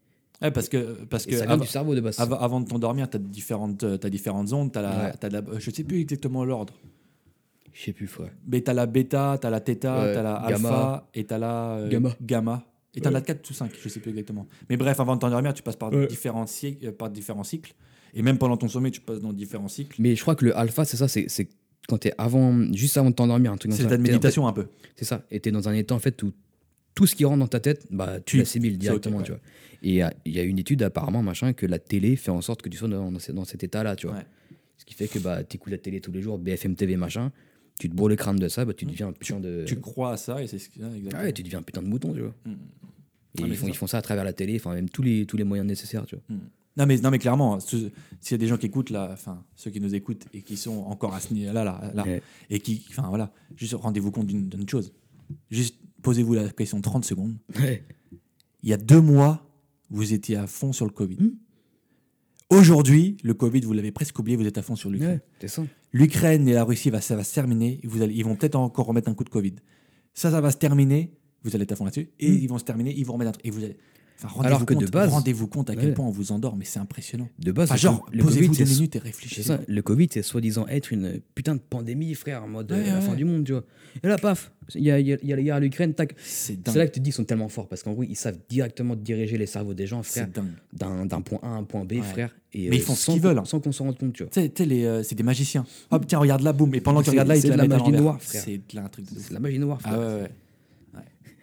[0.42, 2.20] Ouais, parce que, parce et que ça vient du cerveau de base.
[2.20, 4.72] av- avant de t'endormir, tu as différentes, euh, t'as différentes ondes.
[4.74, 5.14] T'as la, Ouais.
[5.20, 6.74] t'as la, je sais plus exactement l'ordre.
[7.72, 8.32] Je sais plus, frère.
[8.48, 10.70] Mais tu as la bêta, tu as la theta, tu as la gamma.
[10.70, 12.16] alpha et tu as la euh, Gamma.
[12.22, 12.66] gamma.
[12.96, 13.14] Et tu as Ouais.
[13.16, 14.48] la 4 ou 5, je sais plus exactement.
[14.70, 17.74] Mais bref, avant de t'endormir, tu passes par, différents cycles, euh, par différents cycles.
[18.14, 19.96] Et même pendant ton sommeil, tu passes dans différents cycles.
[20.00, 21.28] Mais je crois que le alpha, c'est ça, c'est,
[21.88, 24.48] quand t'es avant, juste avant de t'endormir, un truc comme C'est l'état de en méditation
[24.48, 24.68] un peu.
[24.96, 25.26] C'est ça.
[25.32, 26.32] Et t'es dans un état en fait où
[26.94, 29.24] tout ce qui rentre dans ta tête, bah tu l'assimiles directement, ouais.
[29.24, 29.42] tu vois.
[29.82, 32.30] Et il y a- il y, a une étude apparemment, machin, que la télé fait
[32.32, 34.18] en sorte que tu sois dans, dans ce- dans cet état-là, tu vois.
[34.18, 34.26] Ouais.
[34.78, 37.32] Ce qui fait que bah, tu écoutes la télé tous les jours, BFM TV, machin,
[37.80, 38.90] tu te bourres le crâne de ça, bah, tu Mm.
[38.90, 39.64] deviens un putain de.
[39.68, 41.22] Tu crois à ça et c'est ce ouais, exactement.
[41.22, 42.36] Ah ouais, tu deviens un putain de mouton, tu vois.
[42.46, 42.52] Mm.
[42.52, 42.56] Et
[43.44, 45.26] Ah, ils, font, c'est ils font ça à travers la télé, enfin, même tous les,
[45.26, 46.38] tous les moyens nécessaires, tu vois.
[46.76, 49.44] Non mais, non mais clairement, ce- s'il y a des gens qui écoutent là, enfin
[49.56, 52.22] ceux qui nous écoutent et qui sont encore à ce niveau là, là, Ouais.
[52.50, 54.92] et qui, enfin voilà, juste rendez-vous compte d'une chose.
[55.52, 57.36] Juste posez-vous la question 30 secondes.
[57.60, 57.84] Ouais.
[58.64, 59.48] Il y a deux mois,
[59.92, 61.18] vous étiez à fond sur le Covid.
[61.18, 61.36] Hmm.
[62.54, 65.20] Aujourd'hui, le Covid, vous l'avez presque oublié, vous êtes à fond sur l'Ukraine.
[65.20, 65.40] Ouais.
[65.92, 67.80] L'Ukraine et la Russie, va, ça va se terminer.
[67.84, 69.56] Vous allez, ils vont peut-être encore remettre un coup de Covid.
[70.14, 71.12] Ça, ça va se terminer.
[71.44, 72.10] Vous allez être à fond là-dessus.
[72.20, 72.40] Et Mm.
[72.42, 72.94] ils vont se terminer.
[72.96, 73.46] Ils vont remettre un truc.
[73.46, 73.78] Et vous allez.
[74.24, 75.94] Enfin, Alors que de base- rendez-vous compte à quel Ouais.
[75.94, 77.28] point on vous endort, mais c'est impressionnant.
[77.40, 79.44] De base, Enfin, genre, le posez-vous Covid, deux c'est- minutes et C'est réfléchissez.
[79.44, 82.88] ça, le Covid, c'est soi-disant être une putain de pandémie, frère, en mode euh, Ouais,
[82.88, 83.66] la ouais, fin du monde, tu vois.
[84.02, 86.16] Et là, paf, il y a, y a- y a les gars à l'Ukraine, tac.
[86.24, 88.16] C'est C'est là que tu te dis, ils sont tellement forts, parce qu'en gros, ils
[88.16, 91.08] savent directement diriger les cerveaux des gens, frère, C'est dingue.
[91.08, 92.34] d'un point A à un point B, frère.
[92.54, 93.46] Et, Mais ils euh, font ce qu'ils veulent, hein.
[93.46, 94.32] Sans qu'on s'en rende compte, tu vois.
[94.38, 95.66] Euh, c'est des magiciens.
[95.92, 96.74] Hop, tiens, regarde là, boum.
[96.76, 97.78] Et pendant que tu C'est- regardes là, ils c'est te la de la mettent à
[97.80, 98.02] magie l'envers.
[98.04, 98.42] noire, frère.
[98.44, 98.92] C'est de la-.
[99.18, 99.94] C'est la magie noire, frère.
[99.96, 100.30] Ah ouais, ouais.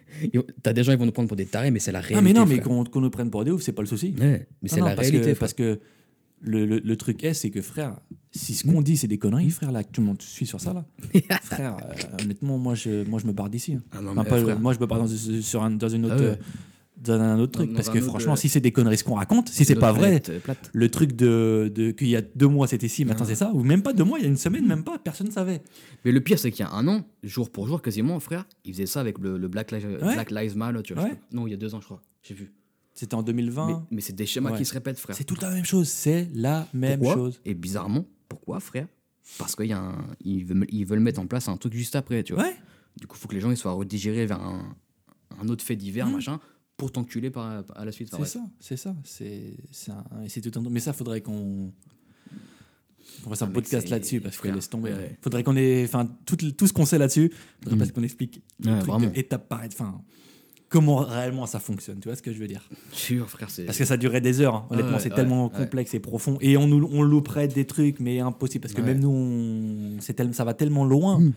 [0.63, 2.17] T'as des gens, ils vont nous prendre pour des tarés, mais c'est la réalité.
[2.17, 4.13] Ah mais non, mais qu'on qu'on nous prenne pour des ouf, c'est pas le souci.
[4.19, 5.33] Ouais, mais c'est la parce réalité.
[5.33, 5.79] Que, parce que
[6.43, 7.99] le, le, le truc est, c'est que frère,
[8.31, 10.73] si ce qu'on dit c'est des conneries, frère, là, tout le monde suit sur ça,
[10.73, 10.85] là,
[11.43, 13.73] frère, euh, honnêtement, moi je, moi je me barre d'ici.
[13.75, 13.83] hein.
[13.91, 14.59] Ah non, Enfin, frère.
[14.59, 16.39] moi je me barre dans, sur un- dans une autre, Ah ouais.
[17.01, 17.69] Dans un autre truc.
[17.69, 20.21] dans parce que franchement, si c'est des conneries ce qu'on raconte, si c'est pas vrai,
[20.29, 20.69] euh, plate.
[20.73, 23.27] le truc de, de qu'il y a deux mois c'était ci, maintenant Ah.
[23.29, 25.27] c'est ça, ou même pas deux mois, il y a une semaine, même pas, personne
[25.27, 25.61] ne savait.
[26.05, 28.73] Mais le pire, c'est qu'il y a un an, jour pour jour, quasiment, frère, ils
[28.73, 31.03] faisaient ça avec le, le Black, Lives, Black Lives Matter, tu vois.
[31.03, 31.19] Ouais.
[31.33, 32.01] Non, il y a deux ans, je crois.
[32.23, 32.51] J'ai vu.
[32.93, 33.67] C'était en 2020.
[33.67, 34.57] Mais, mais c'est des schémas Ouais.
[34.57, 35.15] qui se répètent, frère.
[35.15, 37.41] C'est tout la même chose, c'est la même Pourquoi chose.
[37.45, 38.87] Et bizarrement, pourquoi, frère?
[39.37, 42.49] Parce qu'ils veulent, ils veulent mettre en place un truc juste après, tu vois.
[42.99, 44.75] Du coup, il faut que les gens ils soient redigérés vers un,
[45.41, 46.11] un autre fait divers, Mm.
[46.13, 46.39] machin,
[46.81, 48.11] pour t'enculer par, à la suite.
[48.11, 48.75] Enfin, C'est ça, c'est
[49.71, 50.03] ça.
[50.27, 51.71] C'est tout un- Mais ça, faudrait qu'on
[53.23, 54.89] qu'on fasse un Ah, podcast là-dessus parce que laisse tomber.
[54.91, 55.17] ouais, ouais.
[55.21, 57.79] Faudrait qu'on ait, enfin, tout, tout ce qu'on sait là-dessus, faudrait Mm.
[57.79, 60.01] parce qu'on explique Ouais, truc étape par étape, enfin,
[60.69, 61.99] comment réellement ça fonctionne.
[61.99, 62.67] Tu vois ce que je veux dire?
[62.91, 63.49] Sûr, frère.
[63.67, 64.55] Parce que ça durerait des heures.
[64.55, 64.65] hein.
[64.71, 66.39] Honnêtement, Ouais, c'est tellement complexe et profond.
[66.41, 70.13] Et on nous, on louperait des trucs, mais impossible parce que même nous, on, c'est
[70.15, 71.19] tel- ça va tellement loin.
[71.19, 71.33] Mm.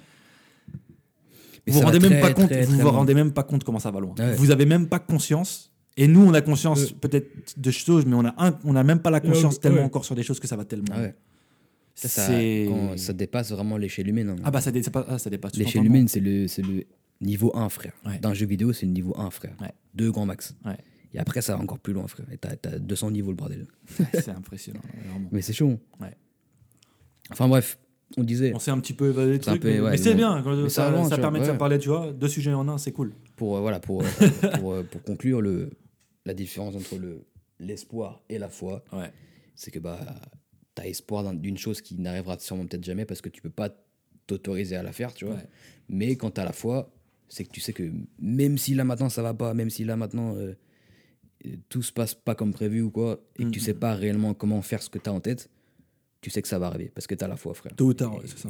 [1.67, 2.47] Vous rendez même très, pas compte.
[2.51, 2.91] très, vous très vous loin.
[2.93, 4.15] rendez même pas compte comment ça va loin.
[4.19, 4.35] Ouais.
[4.35, 5.73] Vous avez même pas conscience.
[5.97, 6.95] Et nous, on a conscience Euh.
[7.01, 9.79] peut-être de choses, mais on a un, on a même pas la conscience Ouais, tellement
[9.79, 9.85] ouais.
[9.85, 10.93] encore sur des choses que ça va tellement.
[10.93, 11.15] Ah ouais.
[11.95, 14.31] Ça, ça, C'est- quand ça dépasse vraiment l'échelle humaine.
[14.31, 14.37] hein.
[14.45, 15.55] Ah bah ça, dé- ah, ça dépasse.
[15.57, 16.85] L'échelle humaine, c'est le, c'est le
[17.21, 17.93] niveau 1, frère.
[18.05, 18.19] Ouais.
[18.19, 19.57] D'un jeu vidéo, c'est le niveau 1, frère.
[19.95, 20.57] Deux grands max.
[21.15, 22.27] Et après, ça va encore plus loin, frère.
[22.33, 23.69] Et t'as, t'as 200 niveaux, le bordel.
[24.13, 25.29] c'est impressionnant, vraiment.
[25.33, 25.79] Mais c'est chaud.
[26.01, 26.17] Ouais.
[27.31, 27.79] Enfin bref,
[28.17, 30.15] on disait, On s'est un petit peu évadé le truc, peu, mais, ouais, mais c'est
[30.15, 30.43] bien.
[30.43, 32.79] Mais ça ça tu vois, permet de faire parler, tu vois, deux sujets en un,
[32.79, 33.13] c'est cool.
[33.37, 34.07] pour, euh, voilà, pour, euh,
[34.61, 35.71] pour, euh, pour conclure, le,
[36.27, 37.25] la différence entre le,
[37.59, 39.11] l'espoir et la foi, Ouais.
[39.55, 39.99] c'est que bah,
[40.77, 43.71] as espoir d'un- d'une chose qui n'arrivera sûrement peut-être jamais parce que tu peux pas
[44.27, 45.35] t'autoriser à la faire, tu vois.
[45.35, 45.47] Ouais.
[45.89, 46.91] Mais quand tu as la foi,
[47.29, 49.97] c'est que tu sais que même si là maintenant ça va pas, même si là
[49.97, 50.55] maintenant euh,
[51.69, 53.65] tout se passe pas comme prévu ou quoi, et que tu Mhm.
[53.65, 55.51] sais pas réellement comment faire ce que tu as en tête,
[56.25, 57.75] tu sais que ça va arriver parce que tu as la foi, frère.
[57.77, 58.49] Tôt ou tard, ouais, c'est ça.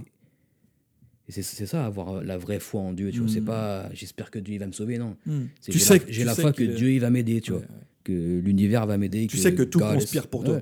[1.27, 3.29] Et c'est ça, avoir la vraie foi en Dieu, tu vois.
[3.29, 3.47] C'est Mhm.
[3.47, 5.17] pas j'espère que Dieu il va me sauver, non.
[5.27, 5.47] Hmm.
[5.63, 7.61] Tu sais j'ai tu la foi que Dieu il va m'aider, tu vois.
[7.63, 7.67] Ouais.
[8.05, 9.27] Que l'univers va m'aider.
[9.27, 10.61] Tu sais que tout conspire pour toi.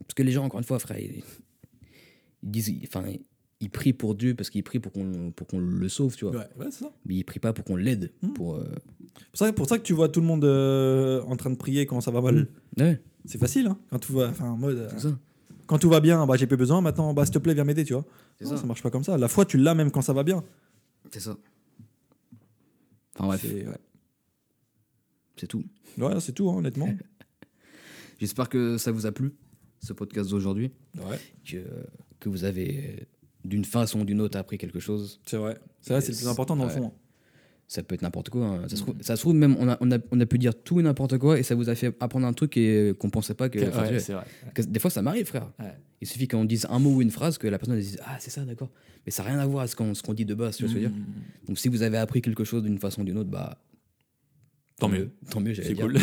[0.00, 1.22] Parce que les gens, encore une fois, frère, ils,
[2.42, 3.04] ils disent, enfin,
[3.60, 6.34] ils prient pour Dieu parce qu'ils prient pour qu'on pour qu'on le sauve, tu vois.
[6.34, 6.92] Ouais, ouais, c'est ça.
[7.06, 8.10] Mais ils prient pas pour qu'on l'aide.
[8.22, 8.32] Mhm.
[8.32, 8.64] Pour, euh,
[9.14, 11.56] C'est pour ça- pour ça que tu vois tout le monde euh, en train de
[11.56, 12.48] prier quand ça va mal.
[12.78, 15.18] Ouais, C'est facile, hein, quand tout va, enfin, en mode, euh, c'est ça.
[15.70, 16.80] Quand tout va bien, bah j'ai plus besoin.
[16.80, 18.04] Maintenant, bah s'il te plaît, viens m'aider, tu vois.
[18.40, 18.56] Non, ça.
[18.56, 19.16] ça marche pas comme ça.
[19.16, 20.42] La foi, tu l'as même quand ça va bien.
[21.12, 21.36] C'est ça.
[23.14, 25.46] Enfin bref, C'est ouais.
[25.48, 25.64] tout.
[25.96, 26.88] Ouais, c'est tout, hein, honnêtement.
[28.20, 29.32] J'espère que ça vous a plu,
[29.80, 30.72] ce podcast d'aujourd'hui.
[30.96, 31.64] ouais, Que,
[32.18, 33.06] que vous avez,
[33.44, 35.20] d'une façon ou d'une autre, appris quelque chose.
[35.24, 35.56] c'est vrai.
[35.80, 36.86] C'est vrai, c'est le plus important dans le fond.
[36.88, 36.92] hein.
[37.72, 38.46] Ça peut être n'importe quoi.
[38.46, 38.62] hein.
[38.68, 39.02] Ça, se trouve, Mhm.
[39.02, 41.18] ça se trouve, même, on a, on, a, on a pu dire tout et n'importe
[41.18, 43.60] quoi et ça vous a fait apprendre un truc et, qu'on pensait pas que.
[43.68, 44.24] enfin, Ouais, c'est vrai.
[44.52, 45.52] que des fois, ça m'arrive, frère.
[45.60, 45.72] Ouais.
[46.00, 48.30] Il suffit qu'on dise un mot ou une phrase que la personne dise Ah, c'est
[48.30, 48.70] ça, d'accord.
[49.06, 50.68] Mais ça n'a rien à voir avec ce qu'on qu'on dit de base, tu vois
[50.70, 51.46] ce que je veux dire Hmm.
[51.46, 53.62] Donc, si vous avez appris quelque chose d'une façon ou d'une autre, bah.
[54.78, 55.10] Tant mieux.
[55.30, 55.84] Tant mieux, j'allais C'est dire.
[55.86, 55.96] cool.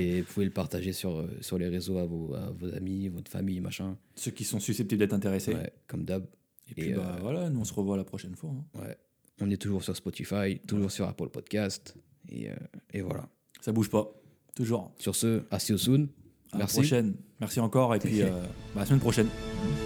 [0.00, 3.08] et vous pouvez le partager sur, euh, sur les réseaux à vos, à vos amis,
[3.08, 3.96] votre famille, machin.
[4.16, 5.52] Ceux qui sont susceptibles d'être intéressés.
[5.54, 6.24] Ouais, comme d'hab.
[6.70, 8.50] Et puis, bah, euh, voilà, nous on se revoit la prochaine fois.
[8.50, 8.80] hein.
[8.80, 8.96] Ouais.
[9.42, 11.96] On est toujours sur Spotify, toujours sur Apple Podcast.
[12.28, 12.54] Et, euh,
[12.92, 13.28] et voilà.
[13.60, 14.08] Ça bouge pas.
[14.54, 14.92] Toujours.
[14.98, 16.08] Sur ce, à see you soon.
[16.52, 16.76] À la Merci.
[16.76, 17.14] prochaine.
[17.40, 17.94] Merci encore.
[17.94, 18.36] Et puis, euh, bah,
[18.76, 19.28] à la semaine prochaine.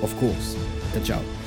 [0.02, 0.56] Of course.
[0.92, 1.45] Ciao, ciao.